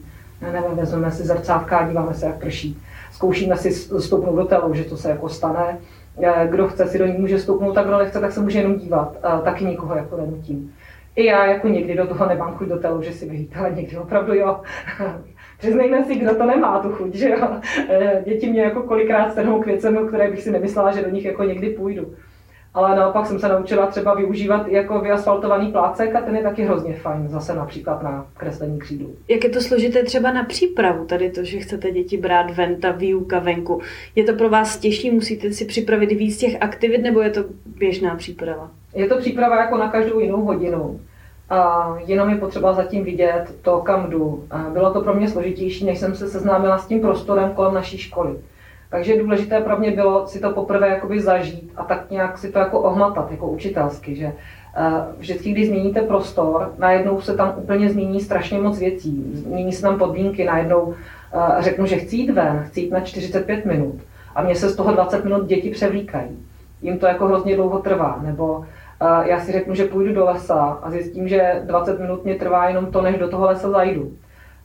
Nebo 0.53 0.69
vezmeme 0.75 1.11
si 1.11 1.23
zrcátka 1.23 1.79
a 1.79 1.89
díváme 1.89 2.15
se, 2.15 2.27
jak 2.27 2.37
prší. 2.37 2.79
Zkoušíme 3.21 3.57
si 3.57 3.73
stoupnout 3.73 4.37
do 4.37 4.45
telu, 4.45 4.75
že 4.75 4.85
to 4.85 4.97
se 4.97 5.11
jako 5.11 5.29
stane. 5.29 5.79
Kdo 6.47 6.69
chce 6.69 6.87
si 6.87 6.99
do 6.99 7.07
ní 7.07 7.19
může 7.19 7.39
stoupnout, 7.39 7.73
tak 7.73 7.87
kdo 7.87 7.99
nechce, 7.99 8.21
tak 8.21 8.33
se 8.33 8.41
může 8.41 8.59
jenom 8.59 8.75
dívat. 8.75 9.17
Taky 9.45 9.65
nikoho 9.65 9.97
jako 9.97 10.17
nenutím. 10.17 10.75
I 11.17 11.25
já 11.25 11.47
jako 11.47 11.69
někdy 11.69 11.95
do 11.95 12.07
toho 12.07 12.29
nemám 12.29 12.55
chuť 12.55 12.69
do 12.69 12.79
telu, 12.79 13.03
že 13.03 13.13
si 13.13 13.29
vyjít, 13.29 13.53
ale 13.59 13.71
někdy 13.71 13.97
opravdu 13.97 14.35
jo. 14.35 14.61
Přiznejme 15.59 16.05
si, 16.05 16.15
kdo 16.15 16.35
to 16.35 16.47
nemá 16.47 16.79
tu 16.79 16.93
chuť, 16.93 17.15
že 17.15 17.29
jo. 17.29 17.49
Eh, 17.89 18.23
děti 18.27 18.51
mě 18.51 18.63
jako 18.63 18.83
kolikrát 18.83 19.33
strhnou 19.33 19.63
k 19.63 19.67
věcem, 19.67 20.09
které 20.09 20.31
bych 20.31 20.43
si 20.43 20.51
nemyslela, 20.51 20.93
že 20.93 21.03
do 21.03 21.11
nich 21.11 21.25
jako 21.25 21.45
někdy 21.45 21.71
půjdu. 21.71 22.15
Ale 22.75 22.97
naopak 22.97 23.27
jsem 23.27 23.39
se 23.39 23.49
naučila 23.49 23.87
třeba 23.87 24.15
využívat 24.15 24.69
jako 24.69 25.01
vyasfaltovaný 25.01 25.73
plácek 25.73 26.15
a 26.15 26.21
ten 26.21 26.37
je 26.37 26.43
taky 26.43 26.63
hrozně 26.63 26.95
fajn, 26.95 27.29
zase 27.29 27.55
například 27.55 28.03
na 28.03 28.27
kreslení 28.37 28.79
křídů. 28.79 29.11
Jak 29.29 29.45
je 29.45 29.51
to 29.51 29.61
složité 29.61 30.03
třeba 30.03 30.33
na 30.33 30.45
přípravu, 30.45 31.05
tady 31.05 31.31
to, 31.31 31.45
že 31.45 31.59
chcete 31.59 31.91
děti 31.91 32.17
brát 32.17 32.51
ven, 32.51 32.81
ta 32.81 32.91
výuka 32.91 33.39
venku. 33.39 33.81
Je 34.15 34.25
to 34.25 34.33
pro 34.33 34.49
vás 34.49 34.79
těžší, 34.79 35.11
musíte 35.11 35.53
si 35.53 35.65
připravit 35.65 36.13
víc 36.13 36.39
těch 36.39 36.57
aktivit, 36.61 36.99
nebo 36.99 37.21
je 37.21 37.31
to 37.31 37.45
běžná 37.79 38.15
příprava? 38.15 38.71
Je 38.95 39.07
to 39.07 39.19
příprava 39.19 39.61
jako 39.61 39.77
na 39.77 39.89
každou 39.89 40.21
jinou 40.21 40.45
hodinu. 40.45 41.01
A 41.51 41.95
jenom 42.07 42.31
je 42.31 42.37
potřeba 42.37 42.73
zatím 42.73 43.05
vidět 43.05 43.45
to, 43.63 43.79
kam 43.79 44.11
jdu. 44.11 44.45
A 44.51 44.59
bylo 44.59 44.93
to 44.93 45.01
pro 45.01 45.15
mě 45.15 45.29
složitější, 45.29 45.85
než 45.85 45.99
jsem 45.99 46.15
se 46.15 46.29
seznámila 46.29 46.79
s 46.79 46.87
tím 46.87 47.01
prostorem 47.01 47.51
kolem 47.51 47.75
naší 47.75 47.99
školy. 47.99 48.37
Takže 48.91 49.23
důležité 49.23 49.61
pro 49.61 49.77
mě 49.79 49.91
bylo 49.91 50.27
si 50.27 50.41
to 50.41 50.51
poprvé 50.51 50.89
jakoby 50.89 51.21
zažít 51.21 51.73
a 51.77 51.85
tak 51.85 52.11
nějak 52.11 52.39
si 52.39 52.53
to 52.53 52.59
jako 52.59 52.81
ohmatat, 52.81 53.31
jako 53.31 53.47
učitelsky, 53.49 54.15
že 54.15 54.33
vždycky, 55.19 55.53
když 55.53 55.69
změníte 55.69 56.01
prostor, 56.01 56.73
najednou 56.79 57.21
se 57.21 57.37
tam 57.37 57.55
úplně 57.57 57.91
změní 57.91 58.21
strašně 58.21 58.59
moc 58.59 58.79
věcí. 58.79 59.33
Změní 59.35 59.73
se 59.73 59.83
tam 59.83 59.99
podmínky, 59.99 60.45
najednou 60.45 60.95
řeknu, 61.59 61.87
že 61.87 61.97
chci 61.97 62.17
jít 62.17 62.31
ven, 62.31 62.65
chci 62.67 62.81
jít 62.81 62.93
na 62.93 63.01
45 63.01 63.65
minut 63.65 63.95
a 64.35 64.43
mě 64.43 64.55
se 64.55 64.69
z 64.69 64.77
toho 64.77 64.93
20 64.93 65.25
minut 65.25 65.47
děti 65.47 65.71
převlíkají. 65.71 66.39
Jim 66.83 66.99
to 66.99 67.07
jako 67.07 67.27
hrozně 67.27 67.57
dlouho 67.57 67.79
trvá, 67.79 68.19
nebo 68.23 68.65
já 69.25 69.41
si 69.41 69.53
řeknu, 69.53 69.75
že 69.75 69.85
půjdu 69.85 70.15
do 70.15 70.25
lesa 70.25 70.79
a 70.83 70.91
zjistím, 70.91 71.29
že 71.29 71.63
20 71.65 72.01
minut 72.01 72.25
mě 72.25 72.35
trvá 72.35 72.69
jenom 72.69 72.87
to, 72.87 73.03
než 73.03 73.17
do 73.17 73.29
toho 73.29 73.47
lesa 73.47 73.71
zajdu. 73.71 74.11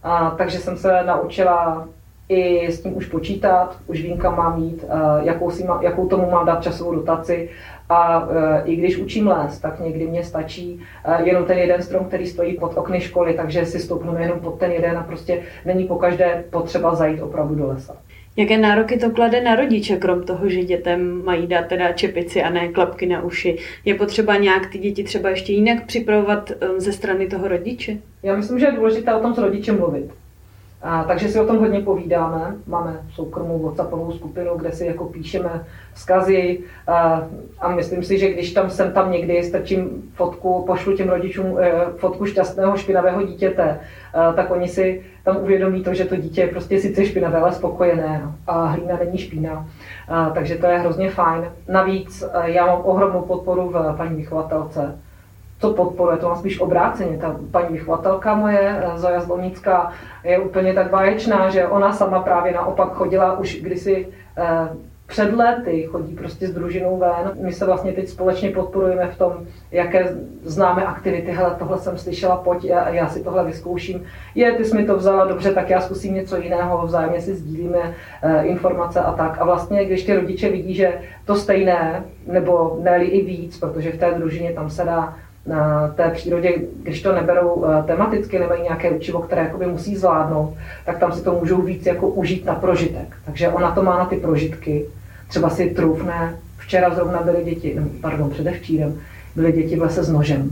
A, 0.03 0.29
takže 0.37 0.57
jsem 0.57 0.77
se 0.77 1.03
naučila 1.05 1.87
i 2.29 2.71
s 2.71 2.81
tím 2.81 2.97
už 2.97 3.05
počítat, 3.05 3.77
už 3.87 4.01
vím, 4.01 4.17
kam 4.17 4.37
mám 4.37 4.63
jít, 4.63 4.85
jakou, 5.23 5.51
si 5.51 5.63
má, 5.63 5.79
jakou 5.83 6.07
tomu 6.07 6.31
mám 6.31 6.45
dát 6.45 6.63
časovou 6.63 6.95
dotaci. 6.95 7.49
A 7.89 8.29
e, 8.31 8.63
i 8.65 8.75
když 8.75 8.97
učím 8.97 9.27
les, 9.27 9.59
tak 9.59 9.79
někdy 9.79 10.07
mě 10.07 10.23
stačí 10.23 10.81
e, 11.05 11.23
jenom 11.23 11.45
ten 11.45 11.57
jeden 11.57 11.81
strom, 11.81 12.05
který 12.05 12.27
stojí 12.27 12.53
pod 12.53 12.77
okny 12.77 13.01
školy, 13.01 13.33
takže 13.33 13.65
si 13.65 13.79
stoupnu 13.79 14.17
jenom 14.17 14.39
pod 14.39 14.59
ten 14.59 14.71
jeden 14.71 14.97
a 14.97 15.03
prostě 15.03 15.41
není 15.65 15.83
pokaždé 15.83 16.43
potřeba 16.49 16.95
zajít 16.95 17.21
opravdu 17.21 17.55
do 17.55 17.67
lesa. 17.67 17.95
Jaké 18.37 18.57
nároky 18.57 18.97
to 18.97 19.11
klade 19.11 19.41
na 19.41 19.55
rodiče, 19.55 19.97
krom 19.97 20.23
toho, 20.23 20.49
že 20.49 20.63
dětem 20.63 21.25
mají 21.25 21.47
dát 21.47 21.67
teda 21.67 21.91
čepici 21.91 22.43
a 22.43 22.49
ne 22.49 22.67
klapky 22.67 23.05
na 23.05 23.23
uši? 23.23 23.57
Je 23.85 23.95
potřeba 23.95 24.35
nějak 24.35 24.69
ty 24.69 24.77
děti 24.77 25.03
třeba 25.03 25.29
ještě 25.29 25.53
jinak 25.53 25.85
připravovat 25.85 26.51
ze 26.77 26.91
strany 26.91 27.27
toho 27.27 27.47
rodiče? 27.47 27.97
Já 28.23 28.35
myslím, 28.35 28.59
že 28.59 28.65
je 28.65 28.71
důležité 28.71 29.15
o 29.15 29.19
tom 29.19 29.33
s 29.33 29.37
rodičem 29.37 29.77
mluvit. 29.79 30.11
A, 30.81 31.03
takže 31.03 31.29
si 31.29 31.39
o 31.39 31.45
tom 31.45 31.59
hodně 31.59 31.79
povídáme. 31.79 32.55
Máme 32.67 33.01
soukromou 33.09 33.59
WhatsAppovou 33.59 34.11
skupinu, 34.11 34.55
kde 34.55 34.71
si 34.71 34.85
jako 34.85 35.05
píšeme 35.05 35.63
vzkazy 35.93 36.59
a, 36.87 37.23
a 37.59 37.69
myslím 37.69 38.03
si, 38.03 38.19
že 38.19 38.33
když 38.33 38.53
tam 38.53 38.69
jsem 38.69 38.91
tam 38.91 39.11
někdy 39.11 39.43
strčím 39.43 40.11
fotku, 40.13 40.63
pošlu 40.67 40.95
těm 40.95 41.09
rodičům 41.09 41.57
e, 41.59 41.71
fotku 41.97 42.25
šťastného 42.25 42.77
špinavého 42.77 43.23
dítěte, 43.23 43.79
a, 44.13 44.33
tak 44.33 44.51
oni 44.51 44.67
si 44.67 45.01
tam 45.23 45.37
uvědomí 45.37 45.83
to, 45.83 45.93
že 45.93 46.05
to 46.05 46.15
dítě 46.15 46.41
je 46.41 46.47
prostě 46.47 46.79
sice 46.79 47.05
špinavé, 47.05 47.39
ale 47.39 47.51
spokojené 47.51 48.31
a 48.47 48.65
hlína 48.65 48.97
není 49.05 49.17
špína. 49.17 49.67
A, 50.07 50.29
takže 50.29 50.55
to 50.55 50.65
je 50.65 50.79
hrozně 50.79 51.09
fajn. 51.09 51.51
Navíc 51.67 52.23
já 52.43 52.65
mám 52.65 52.81
ohromnou 52.83 53.21
podporu 53.21 53.69
v 53.69 53.93
paní 53.97 54.15
vychovatelce, 54.15 54.99
co 55.59 55.73
podporuje, 55.73 56.17
to 56.17 56.29
má 56.29 56.35
spíš 56.35 56.59
obráceně. 56.59 57.17
Ta 57.17 57.35
paní 57.51 57.67
vychovatelka 57.69 58.35
moje, 58.35 58.59
eh, 58.59 58.97
Zoja 58.97 59.21
Zlonická, 59.21 59.91
je 60.23 60.39
úplně 60.39 60.73
tak 60.73 60.89
báječná, 60.89 61.49
že 61.49 61.67
ona 61.67 61.93
sama 61.93 62.19
právě 62.19 62.53
naopak 62.53 62.93
chodila 62.93 63.39
už 63.39 63.61
kdysi 63.61 64.07
eh, 64.37 64.69
před 65.07 65.33
lety 65.33 65.83
chodí 65.83 66.15
prostě 66.15 66.47
s 66.47 66.53
družinou 66.53 66.97
ven. 66.97 67.31
My 67.41 67.53
se 67.53 67.65
vlastně 67.65 67.91
teď 67.91 68.07
společně 68.07 68.51
podporujeme 68.51 69.07
v 69.07 69.17
tom, 69.17 69.33
jaké 69.71 70.15
známe 70.43 70.85
aktivity. 70.85 71.31
Hele, 71.31 71.55
tohle 71.59 71.77
jsem 71.77 71.97
slyšela, 71.97 72.35
pojď, 72.35 72.63
já, 72.65 72.89
já 72.89 73.09
si 73.09 73.23
tohle 73.23 73.45
vyzkouším. 73.45 74.03
Je, 74.35 74.51
ty 74.51 74.65
jsi 74.65 74.75
mi 74.75 74.85
to 74.85 74.97
vzala, 74.97 75.25
dobře, 75.25 75.53
tak 75.53 75.69
já 75.69 75.81
zkusím 75.81 76.13
něco 76.13 76.37
jiného, 76.37 76.87
vzájemně 76.87 77.21
si 77.21 77.35
sdílíme 77.35 77.77
uh, 77.79 78.45
informace 78.45 78.99
a 78.99 79.11
tak. 79.11 79.37
A 79.41 79.45
vlastně, 79.45 79.85
když 79.85 80.03
ty 80.03 80.15
rodiče 80.15 80.49
vidí, 80.49 80.73
že 80.73 80.93
to 81.25 81.35
stejné, 81.35 82.03
nebo 82.27 82.79
ne 82.81 83.03
i 83.03 83.25
víc, 83.25 83.59
protože 83.59 83.91
v 83.91 83.97
té 83.97 84.11
družině 84.11 84.53
tam 84.53 84.69
se 84.69 84.83
dá 84.83 85.13
té 85.95 86.09
přírodě, 86.09 86.53
když 86.83 87.01
to 87.01 87.15
neberou 87.15 87.65
eh, 87.65 87.83
tematicky, 87.83 88.39
nemají 88.39 88.63
nějaké 88.63 88.91
učivo, 88.91 89.19
které 89.19 89.41
jakoby 89.41 89.65
musí 89.65 89.95
zvládnout, 89.95 90.53
tak 90.85 90.97
tam 90.97 91.11
si 91.11 91.23
to 91.23 91.31
můžou 91.39 91.61
víc 91.61 91.85
jako 91.85 92.07
užít 92.07 92.45
na 92.45 92.55
prožitek. 92.55 93.17
Takže 93.25 93.49
ona 93.49 93.71
to 93.71 93.83
má 93.83 93.97
na 93.97 94.05
ty 94.05 94.15
prožitky. 94.15 94.85
Třeba 95.27 95.49
si 95.49 95.69
troufne, 95.69 96.37
včera 96.57 96.95
zrovna 96.95 97.21
byly 97.21 97.43
děti, 97.43 97.79
pardon, 98.01 98.29
předevčírem, 98.29 98.99
byly 99.35 99.51
děti 99.51 99.75
v 99.75 99.81
lese 99.81 100.03
s 100.03 100.09
nožem 100.09 100.49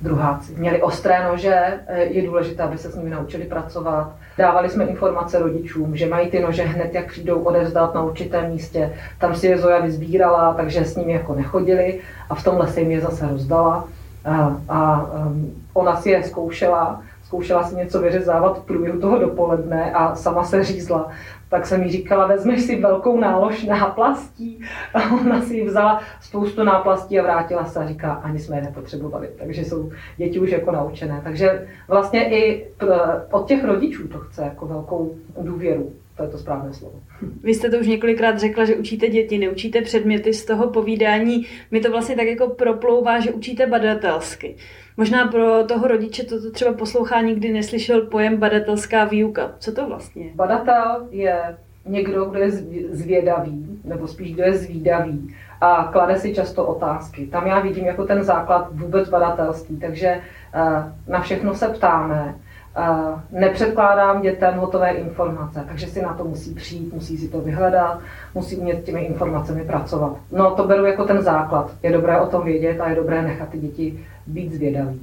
druháci. 0.00 0.52
Měli 0.56 0.82
ostré 0.82 1.24
nože, 1.24 1.54
eh, 1.86 2.02
je 2.02 2.26
důležité, 2.26 2.62
aby 2.62 2.78
se 2.78 2.90
s 2.90 2.96
nimi 2.96 3.10
naučili 3.10 3.44
pracovat. 3.44 4.12
Dávali 4.38 4.70
jsme 4.70 4.84
informace 4.84 5.38
rodičům, 5.38 5.96
že 5.96 6.06
mají 6.06 6.30
ty 6.30 6.40
nože 6.40 6.62
hned, 6.62 6.94
jak 6.94 7.06
přijdou 7.06 7.38
odevzdat 7.38 7.94
na 7.94 8.02
určitém 8.02 8.52
místě. 8.52 8.92
Tam 9.18 9.34
si 9.34 9.46
je 9.46 9.58
Zoja 9.58 9.80
vyzbírala, 9.80 10.54
takže 10.54 10.84
s 10.84 10.96
nimi 10.96 11.12
jako 11.12 11.34
nechodili 11.34 12.00
a 12.30 12.34
v 12.34 12.44
tom 12.44 12.58
lese 12.58 12.80
jim 12.80 12.90
je 12.90 13.00
zase 13.00 13.28
rozdala. 13.28 13.88
A, 14.26 14.60
a 14.68 15.10
um, 15.26 15.54
ona 15.74 15.96
si 15.96 16.10
je 16.10 16.22
zkoušela, 16.22 17.02
zkoušela 17.24 17.62
si 17.62 17.74
něco 17.76 18.00
vyřezávat 18.00 18.58
v 18.58 18.64
průběhu 18.64 19.00
toho 19.00 19.18
dopoledne 19.18 19.92
a 19.92 20.14
sama 20.14 20.44
se 20.44 20.64
řízla 20.64 21.10
tak 21.48 21.66
jsem 21.66 21.82
jí 21.82 21.90
říkala, 21.90 22.26
vezmeš 22.26 22.62
si 22.62 22.80
velkou 22.80 23.20
nálož 23.20 23.64
náplastí. 23.64 24.60
A 24.94 25.12
ona 25.12 25.40
si 25.40 25.64
vzala 25.64 26.00
spoustu 26.20 26.64
náplastí 26.64 27.20
a 27.20 27.22
vrátila 27.22 27.64
se 27.64 27.78
a 27.78 27.88
říká, 27.88 28.12
ani 28.12 28.38
jsme 28.38 28.56
je 28.56 28.62
nepotřebovali. 28.62 29.28
Takže 29.38 29.64
jsou 29.64 29.90
děti 30.16 30.38
už 30.38 30.50
jako 30.50 30.72
naučené. 30.72 31.20
Takže 31.24 31.66
vlastně 31.88 32.30
i 32.30 32.66
od 33.30 33.48
těch 33.48 33.64
rodičů 33.64 34.08
to 34.08 34.18
chce 34.18 34.42
jako 34.42 34.66
velkou 34.66 35.14
důvěru. 35.40 35.92
To 36.16 36.22
je 36.22 36.28
to 36.28 36.38
správné 36.38 36.72
slovo. 36.72 37.00
Vy 37.42 37.54
jste 37.54 37.70
to 37.70 37.78
už 37.78 37.86
několikrát 37.86 38.38
řekla, 38.38 38.64
že 38.64 38.76
učíte 38.76 39.08
děti, 39.08 39.38
neučíte 39.38 39.82
předměty 39.82 40.34
z 40.34 40.44
toho 40.44 40.70
povídání. 40.70 41.46
Mi 41.70 41.80
to 41.80 41.90
vlastně 41.90 42.16
tak 42.16 42.26
jako 42.26 42.48
proplouvá, 42.48 43.20
že 43.20 43.32
učíte 43.32 43.66
badatelsky. 43.66 44.56
Možná 44.96 45.26
pro 45.26 45.64
toho 45.64 45.88
rodiče 45.88 46.24
toto 46.24 46.50
třeba 46.50 46.72
poslouchá 46.72 47.20
nikdy 47.20 47.52
neslyšel 47.52 48.00
pojem 48.00 48.36
badatelská 48.36 49.04
výuka. 49.04 49.54
Co 49.58 49.72
to 49.72 49.86
vlastně 49.86 50.24
je? 50.24 50.30
Badatel 50.34 51.08
je 51.10 51.56
někdo, 51.86 52.24
kdo 52.24 52.38
je 52.38 52.50
zvědavý, 52.90 53.80
nebo 53.84 54.08
spíš 54.08 54.34
kdo 54.34 54.42
je 54.42 54.58
zvídavý 54.58 55.34
a 55.60 55.88
klade 55.92 56.18
si 56.18 56.34
často 56.34 56.66
otázky. 56.66 57.26
Tam 57.26 57.46
já 57.46 57.60
vidím 57.60 57.84
jako 57.84 58.04
ten 58.04 58.24
základ 58.24 58.68
vůbec 58.72 59.08
badatelství, 59.08 59.76
takže 59.76 60.06
eh, 60.08 60.92
na 61.08 61.20
všechno 61.20 61.54
se 61.54 61.68
ptáme, 61.68 62.34
nepředkládám 63.30 64.22
dětem 64.22 64.54
hotové 64.54 64.90
informace, 64.90 65.64
takže 65.68 65.86
si 65.86 66.02
na 66.02 66.14
to 66.14 66.24
musí 66.24 66.54
přijít, 66.54 66.94
musí 66.94 67.18
si 67.18 67.28
to 67.28 67.40
vyhledat, 67.40 68.00
musí 68.34 68.56
umět 68.56 68.84
těmi 68.84 69.00
informacemi 69.00 69.64
pracovat. 69.64 70.16
No 70.32 70.50
to 70.50 70.66
beru 70.66 70.84
jako 70.84 71.04
ten 71.04 71.22
základ. 71.22 71.70
Je 71.82 71.92
dobré 71.92 72.20
o 72.20 72.26
tom 72.26 72.44
vědět 72.44 72.80
a 72.80 72.88
je 72.88 72.96
dobré 72.96 73.22
nechat 73.22 73.48
ty 73.48 73.58
děti 73.58 74.04
být 74.26 74.52
zvědaví. 74.52 75.00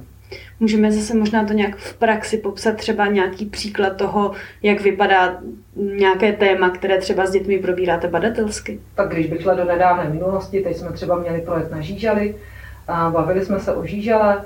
Můžeme 0.60 0.92
zase 0.92 1.16
možná 1.16 1.44
to 1.44 1.52
nějak 1.52 1.76
v 1.76 1.94
praxi 1.96 2.38
popsat 2.38 2.76
třeba 2.76 3.06
nějaký 3.06 3.46
příklad 3.46 3.96
toho, 3.96 4.32
jak 4.62 4.80
vypadá 4.80 5.36
nějaké 5.76 6.32
téma, 6.32 6.70
které 6.70 6.98
třeba 6.98 7.26
s 7.26 7.30
dětmi 7.30 7.58
probíráte 7.58 8.08
badatelsky? 8.08 8.80
Tak 8.94 9.08
když 9.08 9.26
bych 9.26 9.42
šla 9.42 9.54
do 9.54 9.64
nedávné 9.64 10.10
minulosti, 10.10 10.60
teď 10.60 10.76
jsme 10.76 10.92
třeba 10.92 11.18
měli 11.18 11.40
projet 11.40 11.70
na 11.70 11.80
žížaly, 11.80 12.34
bavili 13.10 13.44
jsme 13.44 13.60
se 13.60 13.74
o 13.74 13.86
žížale, 13.86 14.42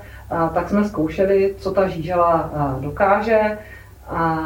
tak 0.54 0.68
jsme 0.68 0.84
zkoušeli, 0.84 1.54
co 1.58 1.72
ta 1.72 1.88
žížela 1.88 2.50
dokáže. 2.80 3.58
A 4.08 4.40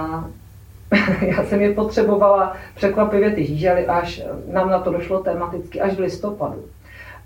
já 1.21 1.45
jsem 1.45 1.61
je 1.61 1.75
potřebovala 1.75 2.57
překvapivě 2.75 3.31
ty 3.31 3.45
žížely, 3.45 3.87
až 3.87 4.23
nám 4.53 4.71
na 4.71 4.79
to 4.79 4.93
došlo 4.93 5.21
tematicky 5.21 5.81
až 5.81 5.93
v 5.93 6.01
listopadu. 6.01 6.65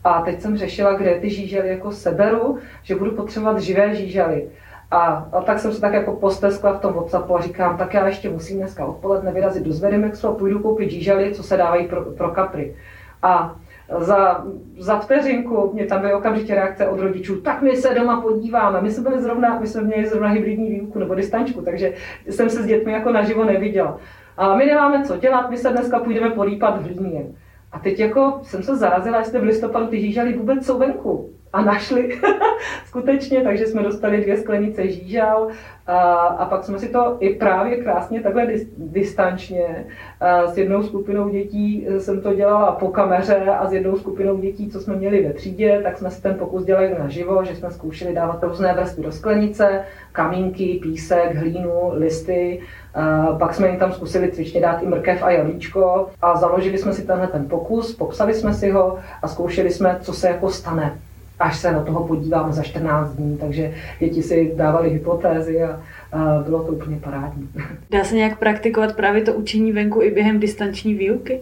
A 0.05 0.23
teď 0.23 0.41
jsem 0.41 0.59
řešila, 0.59 0.93
kde 0.93 1.15
ty 1.15 1.31
žížely 1.31 1.69
jako 1.69 1.93
seberu, 1.93 2.59
že 2.83 2.95
budu 2.95 3.11
potřebovat 3.11 3.59
živé 3.59 3.95
žížely. 3.95 4.49
A, 4.91 5.29
a 5.33 5.41
tak 5.41 5.59
jsem 5.59 5.73
se 5.73 5.81
tak 5.81 5.93
jako 5.93 6.13
posteskla 6.13 6.73
v 6.73 6.81
tom 6.81 6.93
WhatsAppu 6.93 7.37
a 7.37 7.43
říkám, 7.43 7.77
tak 7.77 7.95
já 7.95 8.07
ještě 8.07 8.31
musím 8.31 8.59
dneska 8.59 8.85
odpoledne 8.85 9.33
vyrazit 9.33 9.63
do 9.63 9.73
Zverimexu 9.73 10.29
a 10.29 10.35
půjdu 10.35 10.59
koupit 10.59 10.91
žížely, 10.91 11.35
co 11.35 11.43
se 11.43 11.57
dávají 11.57 11.87
pro, 11.87 12.05
pro 12.05 12.31
kapry. 12.31 12.75
A 13.23 13.57
za, 13.99 14.45
za 14.79 14.99
vteřinku 14.99 15.71
mě 15.75 15.87
tam 15.87 16.01
byly 16.01 16.15
okamžitě 16.15 16.55
reakce 16.55 16.89
od 16.89 17.01
rodičů, 17.01 17.41
tak 17.41 17.63
my 17.63 17.77
se 17.77 17.95
doma 17.95 18.21
podíváme. 18.21 18.81
My 18.81 18.91
jsme 18.91 19.03
byli 19.03 19.23
zrovna, 19.23 19.59
my 19.61 19.67
jsme 19.67 19.83
měli 19.83 20.07
zrovna 20.07 20.29
hybridní 20.29 20.71
výuku 20.71 20.99
nebo 20.99 21.15
distančku, 21.15 21.63
takže 21.63 21.95
jsem 22.29 22.51
se 22.51 22.63
s 22.63 22.67
dětmi 22.67 22.93
jako 22.93 23.13
naživo 23.13 23.45
neviděla. 23.45 23.99
A 24.37 24.57
my 24.57 24.67
nemáme 24.67 25.05
co 25.05 25.17
dělat, 25.17 25.51
my 25.51 25.57
se 25.57 25.71
dneska 25.71 25.99
půjdeme 25.99 26.31
polípat 26.31 26.83
v 26.83 26.85
hlíně. 26.85 27.27
A 27.73 27.79
teď 27.79 28.01
jako 28.01 28.41
jsem 28.43 28.63
se 28.63 28.77
zarazila, 28.77 29.19
jestli 29.19 29.41
v 29.41 29.43
listopadu 29.43 29.87
ty 29.87 30.01
žížaly 30.01 30.33
vůbec 30.33 30.67
jsou 30.67 30.79
venku 30.79 31.31
a 31.57 31.63
našli. 31.63 32.19
Skutečně, 32.87 33.41
takže 33.41 33.67
jsme 33.67 33.83
dostali 33.83 34.21
dvě 34.21 34.37
sklenice 34.37 34.89
žížal 34.89 35.49
a, 35.87 36.13
a 36.13 36.47
pak 36.47 36.65
jsme 36.65 36.79
si 36.79 36.89
to 36.89 37.17
i 37.21 37.35
právě 37.35 37.77
krásně 37.77 38.21
takhle 38.21 38.47
dis, 38.47 38.69
distančně 38.77 39.87
a 40.21 40.47
s 40.47 40.59
jednou 40.59 40.83
skupinou 40.83 41.29
dětí 41.29 41.87
jsem 41.99 42.21
to 42.21 42.35
dělala 42.35 42.73
po 42.73 42.89
kameře 42.89 43.37
a 43.37 43.69
s 43.69 43.73
jednou 43.73 43.97
skupinou 43.97 44.39
dětí, 44.39 44.71
co 44.71 44.81
jsme 44.81 44.97
měli 44.97 45.25
ve 45.25 45.33
třídě, 45.33 45.81
tak 45.83 45.99
jsme 45.99 46.11
si 46.11 46.23
ten 46.23 46.35
pokus 46.35 46.65
dělali 46.65 46.95
naživo, 46.99 47.45
že 47.45 47.57
jsme 47.57 47.71
zkoušeli 47.71 48.15
dávat 48.15 48.43
různé 48.43 48.75
vrstvy 48.75 49.03
do 49.03 49.13
sklenice, 49.13 49.85
kamínky, 50.13 50.79
písek, 50.83 51.35
hlínu, 51.35 51.91
listy, 51.93 52.61
a 52.95 53.37
pak 53.39 53.55
jsme 53.55 53.69
jim 53.69 53.79
tam 53.79 53.93
zkusili 53.93 54.33
cvičně 54.33 54.61
dát 54.61 54.83
i 54.83 54.87
mrkev 54.87 55.23
a 55.23 55.31
jablíčko 55.31 56.09
a 56.23 56.37
založili 56.37 56.79
jsme 56.79 56.93
si 56.93 57.07
tenhle 57.07 57.27
ten 57.27 57.49
pokus, 57.49 57.95
popsali 57.95 58.35
jsme 58.35 58.55
si 58.55 58.71
ho 58.71 58.99
a 59.23 59.29
zkoušeli 59.29 59.71
jsme, 59.71 59.99
co 60.01 60.13
se 60.13 60.29
jako 60.29 60.51
stane 60.51 60.99
až 61.39 61.59
se 61.59 61.73
na 61.73 61.83
toho 61.83 62.07
podíváme 62.07 62.53
za 62.53 62.63
14 62.63 63.11
dní, 63.11 63.37
takže 63.39 63.75
děti 63.99 64.23
si 64.23 64.53
dávali 64.57 64.91
hypotézy 64.91 65.63
a, 65.63 65.81
a 66.13 66.43
bylo 66.43 66.65
to 66.65 66.73
úplně 66.73 66.97
parádní. 66.97 67.49
Dá 67.91 68.05
se 68.05 68.15
nějak 68.15 68.39
praktikovat 68.39 68.97
právě 68.97 69.23
to 69.23 69.33
učení 69.33 69.73
venku 69.73 70.03
i 70.03 70.11
během 70.11 70.41
distanční 70.41 70.95
výuky? 70.95 71.41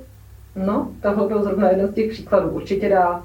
No, 0.57 0.88
tohle 1.02 1.28
byl 1.28 1.42
zrovna 1.44 1.70
jeden 1.70 1.88
z 1.88 1.94
těch 1.94 2.11
příkladů. 2.11 2.48
Určitě 2.48 2.88
dá. 2.88 3.22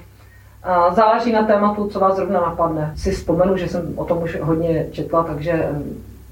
A 0.62 0.94
záleží 0.94 1.32
na 1.32 1.42
tématu, 1.42 1.88
co 1.88 2.00
vás 2.00 2.16
zrovna 2.16 2.40
napadne. 2.40 2.92
Si 2.96 3.10
vzpomenu, 3.10 3.56
že 3.56 3.68
jsem 3.68 3.92
o 3.96 4.04
tom 4.04 4.22
už 4.22 4.40
hodně 4.40 4.86
četla, 4.90 5.22
takže, 5.24 5.68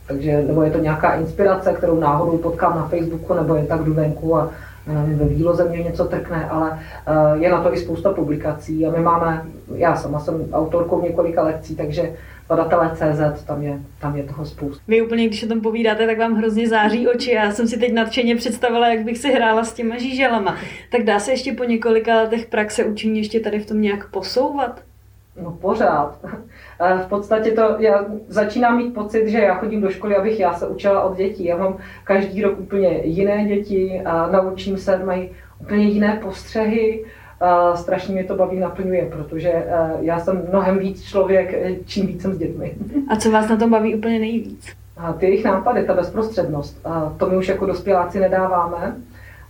takže 0.07 0.42
nebo 0.42 0.62
je 0.62 0.70
to 0.70 0.79
nějaká 0.79 1.14
inspirace, 1.14 1.72
kterou 1.72 2.01
náhodou 2.01 2.38
potkám 2.38 2.77
na 2.77 2.88
Facebooku, 2.88 3.35
nebo 3.35 3.55
je 3.55 3.66
tak 3.66 3.85
jdu 3.85 3.94
venku 3.94 4.37
a 4.37 4.51
ve 4.94 5.24
výloze 5.24 5.68
mě 5.68 5.83
něco 5.83 6.05
trkne, 6.05 6.48
ale 6.51 6.79
eh, 7.07 7.38
je 7.38 7.51
na 7.51 7.62
to 7.62 7.74
i 7.74 7.79
spousta 7.79 8.12
publikací 8.12 8.87
a 8.87 8.90
my 8.90 9.01
máme, 9.01 9.44
já 9.74 9.96
sama 9.96 10.20
jsem 10.20 10.48
autorkou 10.53 11.03
několika 11.03 11.42
lekcí, 11.42 11.77
takže 11.77 12.12
CZ, 12.94 13.44
tam 13.44 13.62
je, 13.62 13.79
tam 14.01 14.16
je 14.16 14.22
toho 14.22 14.46
spousta. 14.46 14.83
Vy 14.88 15.03
úplně, 15.03 15.27
když 15.27 15.42
o 15.42 15.48
tom 15.48 15.61
povídáte, 15.61 16.07
tak 16.07 16.18
vám 16.18 16.35
hrozně 16.35 16.68
září 16.68 17.09
oči. 17.09 17.31
Já 17.31 17.51
jsem 17.51 17.68
si 17.68 17.79
teď 17.79 17.92
nadšeně 17.92 18.37
představila, 18.37 18.88
jak 18.88 19.05
bych 19.05 19.18
si 19.18 19.33
hrála 19.33 19.64
s 19.64 19.72
těma 19.72 19.98
žíželama. 19.98 20.57
Tak 20.90 21.03
dá 21.03 21.20
se 21.20 21.31
ještě 21.31 21.53
po 21.53 21.64
několika 21.64 22.16
letech 22.16 22.46
praxe 22.46 22.85
učení 22.85 23.18
ještě 23.18 23.40
tady 23.40 23.59
v 23.59 23.66
tom 23.66 23.81
nějak 23.81 24.11
posouvat? 24.11 24.88
No 25.42 25.51
pořád. 25.51 26.18
V 27.05 27.09
podstatě 27.09 27.51
to, 27.51 27.77
já 27.79 28.05
začínám 28.29 28.77
mít 28.77 28.94
pocit, 28.94 29.29
že 29.29 29.38
já 29.38 29.55
chodím 29.55 29.81
do 29.81 29.90
školy, 29.90 30.16
abych 30.16 30.40
já 30.40 30.55
se 30.55 30.66
učila 30.66 31.03
od 31.03 31.16
dětí. 31.16 31.44
Já 31.44 31.57
mám 31.57 31.77
každý 32.05 32.42
rok 32.42 32.61
úplně 32.61 33.01
jiné 33.05 33.44
děti 33.44 34.03
a 34.05 34.31
naučím 34.31 34.79
se, 34.79 35.05
mají 35.05 35.31
úplně 35.61 35.85
jiné 35.85 36.20
postřehy. 36.22 37.05
A 37.40 37.77
strašně 37.77 38.14
mě 38.14 38.24
to 38.24 38.37
baví, 38.37 38.59
naplňuje, 38.61 39.07
protože 39.12 39.48
e, 39.48 39.64
já 40.01 40.18
jsem 40.20 40.46
mnohem 40.48 40.79
víc 40.79 41.03
člověk, 41.03 41.55
čím 41.87 42.07
víc 42.07 42.22
jsem 42.22 42.35
s 42.35 42.38
dětmi. 42.38 42.74
A 43.09 43.16
co 43.16 43.31
vás 43.31 43.48
na 43.48 43.57
tom 43.57 43.70
baví 43.70 43.94
úplně 43.94 44.18
nejvíc? 44.18 44.66
A 44.96 45.12
ty 45.12 45.27
jejich 45.27 45.44
nápady, 45.44 45.85
ta 45.85 45.94
bezprostřednost. 45.94 46.87
A 46.87 47.14
to 47.18 47.27
my 47.31 47.37
už 47.37 47.48
jako 47.48 47.66
dospěláci 47.66 48.20
nedáváme. 48.20 48.96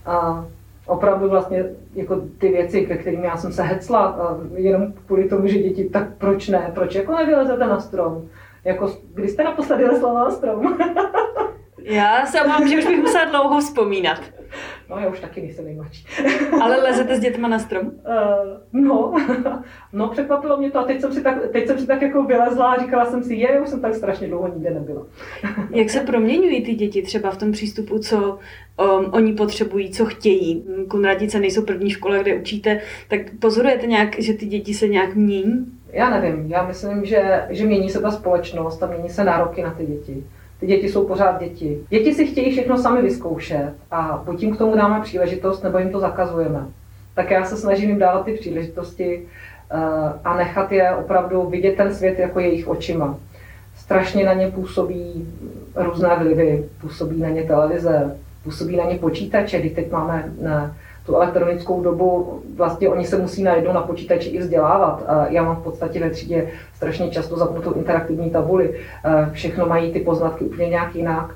A 0.07 0.45
opravdu 0.89 1.29
vlastně 1.29 1.65
jako 1.95 2.21
ty 2.39 2.49
věci, 2.49 2.87
ke 2.87 2.97
kterým 2.97 3.25
já 3.25 3.37
jsem 3.37 3.53
se 3.53 3.63
hecla, 3.63 4.19
jenom 4.55 4.93
kvůli 5.07 5.29
tomu, 5.29 5.47
že 5.47 5.59
děti, 5.59 5.85
tak 5.85 6.09
proč 6.19 6.49
ne, 6.49 6.71
proč 6.75 6.95
jako 6.95 7.17
nevylezete 7.17 7.67
na 7.67 7.81
strom? 7.81 8.29
Jako, 8.65 8.93
kdy 9.15 9.29
jste 9.29 9.45
naposledy 9.45 9.85
lezla 9.85 10.15
na 10.15 10.31
strom? 10.31 10.79
já 11.83 12.27
se 12.27 12.49
mám, 12.49 12.69
že 12.69 12.79
už 12.79 12.87
bych 12.87 13.01
musela 13.01 13.25
dlouho 13.25 13.61
vzpomínat. 13.61 14.21
No, 14.91 14.99
já 14.99 15.09
už 15.09 15.21
taky 15.21 15.41
nejsem 15.41 15.65
nejmladší. 15.65 16.07
Ale 16.63 16.77
lezete 16.77 17.17
s 17.17 17.21
dětma 17.21 17.49
na 17.49 17.59
strom? 17.59 17.87
Uh, 17.87 17.93
no, 18.73 19.15
no, 19.93 20.09
překvapilo 20.09 20.57
mě 20.57 20.71
to 20.71 20.79
a 20.79 20.85
teď 20.85 21.01
jsem, 21.01 21.13
si 21.13 21.23
tak, 21.23 21.49
teď 21.53 21.67
jsem 21.67 21.79
si 21.79 21.87
tak 21.87 22.03
jako 22.03 22.23
vylezla 22.23 22.73
a 22.73 22.83
říkala 22.83 23.05
jsem 23.05 23.23
si, 23.23 23.35
je, 23.35 23.61
už 23.61 23.69
jsem 23.69 23.81
tak 23.81 23.95
strašně 23.95 24.29
dlouho 24.29 24.49
nikde 24.49 24.71
nebyla. 24.71 25.07
Jak 25.71 25.91
se 25.91 26.01
proměňují 26.01 26.63
ty 26.63 26.75
děti 26.75 27.03
třeba 27.03 27.31
v 27.31 27.37
tom 27.37 27.53
přístupu, 27.53 27.99
co 27.99 28.39
um, 28.99 29.11
oni 29.13 29.33
potřebují, 29.33 29.91
co 29.91 30.05
chtějí? 30.05 30.65
Kunradice 30.89 31.41
nejsou 31.41 31.63
první 31.63 31.91
škola, 31.91 32.19
kde 32.19 32.35
učíte, 32.35 32.81
tak 33.09 33.21
pozorujete 33.39 33.87
nějak, 33.87 34.21
že 34.21 34.35
ty 34.35 34.47
děti 34.47 34.75
se 34.75 34.89
nějak 34.89 35.15
mění? 35.15 35.67
Já 35.93 36.11
nevím, 36.11 36.47
já 36.47 36.67
myslím, 36.67 37.05
že, 37.05 37.47
že 37.51 37.67
mění 37.67 37.91
se 37.91 38.01
ta 38.01 38.11
společnost 38.11 38.83
a 38.83 38.87
mění 38.87 39.09
se 39.09 39.25
nároky 39.25 39.63
na 39.63 39.71
ty 39.71 39.87
děti. 39.87 40.25
Ty 40.61 40.67
děti 40.67 40.89
jsou 40.89 41.07
pořád 41.07 41.41
děti. 41.41 41.79
Děti 41.91 42.15
si 42.15 42.27
chtějí 42.27 42.53
všechno 42.53 42.79
sami 42.79 43.03
vyzkoušet 43.03 43.73
a 43.91 44.23
buď 44.25 44.43
jim 44.43 44.55
k 44.55 44.59
tomu 44.59 44.77
dáme 44.77 45.01
příležitost, 45.01 45.63
nebo 45.63 45.79
jim 45.79 45.91
to 45.91 46.01
zakazujeme. 46.01 46.67
Tak 47.15 47.31
já 47.31 47.45
se 47.45 47.57
snažím 47.57 47.89
jim 47.89 47.99
dávat 47.99 48.25
ty 48.25 48.33
příležitosti 48.33 49.23
a 50.25 50.37
nechat 50.37 50.73
je 50.73 50.91
opravdu 50.91 51.43
vidět 51.43 51.77
ten 51.77 51.95
svět 51.95 52.19
jako 52.19 52.41
jejich 52.41 52.69
očima. 52.69 53.19
Strašně 53.77 54.25
na 54.25 54.35
ně 54.35 54.51
působí 54.51 55.29
různé 55.75 56.17
vlivy, 56.19 56.65
působí 56.81 57.21
na 57.21 57.29
ně 57.29 57.43
televize, 57.43 58.17
působí 58.45 58.77
na 58.77 58.85
ně 58.85 58.99
počítače, 58.99 59.61
kdy 59.61 59.71
teď 59.71 59.91
máme 59.91 60.33
ne, 60.41 60.75
tu 61.09 61.15
elektronickou 61.15 61.83
dobu, 61.83 62.41
vlastně 62.57 62.89
oni 62.89 63.07
se 63.07 63.19
musí 63.19 63.43
najednou 63.43 63.73
na 63.73 63.81
počítači 63.81 64.29
i 64.29 64.39
vzdělávat. 64.39 65.03
Já 65.29 65.43
mám 65.43 65.57
v 65.57 65.63
podstatě 65.63 66.01
ve 66.01 66.11
třídě 66.11 66.49
strašně 66.75 67.11
často 67.11 67.37
zapnutou 67.37 67.73
interaktivní 67.73 68.31
tabuli, 68.31 68.81
všechno 69.33 69.67
mají 69.67 69.93
ty 69.93 70.01
poznatky 70.01 70.45
úplně 70.45 70.69
nějak 70.69 70.95
jinak 70.95 71.35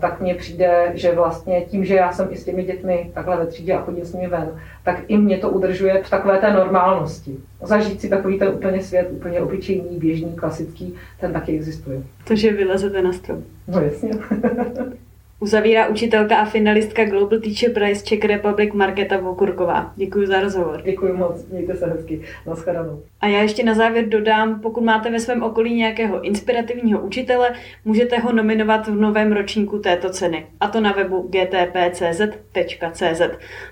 tak 0.00 0.20
mně 0.20 0.34
přijde, 0.34 0.92
že 0.94 1.14
vlastně 1.14 1.60
tím, 1.60 1.84
že 1.84 1.94
já 1.94 2.12
jsem 2.12 2.28
i 2.30 2.36
s 2.36 2.44
těmi 2.44 2.64
dětmi 2.64 3.10
takhle 3.14 3.36
ve 3.36 3.46
třídě 3.46 3.74
a 3.74 3.82
chodím 3.82 4.04
s 4.04 4.12
nimi 4.12 4.28
ven, 4.28 4.60
tak 4.84 5.02
i 5.08 5.16
mě 5.16 5.38
to 5.38 5.50
udržuje 5.50 6.02
v 6.02 6.10
takové 6.10 6.38
té 6.38 6.52
normálnosti. 6.52 7.36
Zažít 7.62 8.00
si 8.00 8.08
takový 8.08 8.38
ten 8.38 8.48
úplně 8.48 8.82
svět, 8.82 9.08
úplně 9.10 9.40
obyčejný, 9.40 9.98
běžný, 9.98 10.32
klasický, 10.32 10.94
ten 11.20 11.32
taky 11.32 11.56
existuje. 11.56 12.02
To, 12.24 12.36
že 12.36 12.52
vylezete 12.52 13.02
na 13.02 13.12
strom. 13.12 13.42
No 13.68 13.80
jasně. 13.80 14.10
Uzavírá 15.44 15.88
učitelka 15.88 16.36
a 16.36 16.44
finalistka 16.44 17.04
Global 17.04 17.38
Teacher 17.38 17.72
Prize 17.72 18.04
Czech 18.04 18.24
Republic 18.24 18.72
Marketa 18.72 19.16
Vokurková. 19.16 19.92
Děkuji 19.96 20.26
za 20.26 20.40
rozhovor. 20.40 20.82
Děkuji 20.84 21.12
moc, 21.12 21.46
mějte 21.46 21.76
se 21.76 21.86
hezky. 21.86 22.20
Naschledanou. 22.46 23.02
A 23.20 23.26
já 23.26 23.42
ještě 23.42 23.64
na 23.64 23.74
závěr 23.74 24.08
dodám, 24.08 24.60
pokud 24.60 24.84
máte 24.84 25.10
ve 25.10 25.20
svém 25.20 25.42
okolí 25.42 25.74
nějakého 25.74 26.20
inspirativního 26.20 27.00
učitele, 27.00 27.50
můžete 27.84 28.18
ho 28.18 28.32
nominovat 28.32 28.88
v 28.88 28.94
novém 29.00 29.32
ročníku 29.32 29.78
této 29.78 30.10
ceny. 30.10 30.46
A 30.60 30.68
to 30.68 30.80
na 30.80 30.92
webu 30.92 31.28
gtp.cz.cz. 31.30 33.20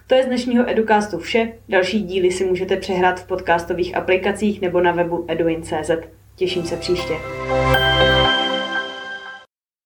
To 0.07 0.15
je 0.15 0.23
z 0.23 0.27
dnešního 0.27 0.71
Educastu 0.71 1.19
vše. 1.19 1.53
Další 1.69 2.03
díly 2.03 2.31
si 2.31 2.45
můžete 2.45 2.77
přehrát 2.77 3.21
v 3.21 3.27
podcastových 3.27 3.97
aplikacích 3.97 4.61
nebo 4.61 4.81
na 4.81 4.93
webu 4.93 5.25
eduin.cz. 5.29 5.91
Těším 6.37 6.63
se 6.63 6.77
příště. 6.77 7.15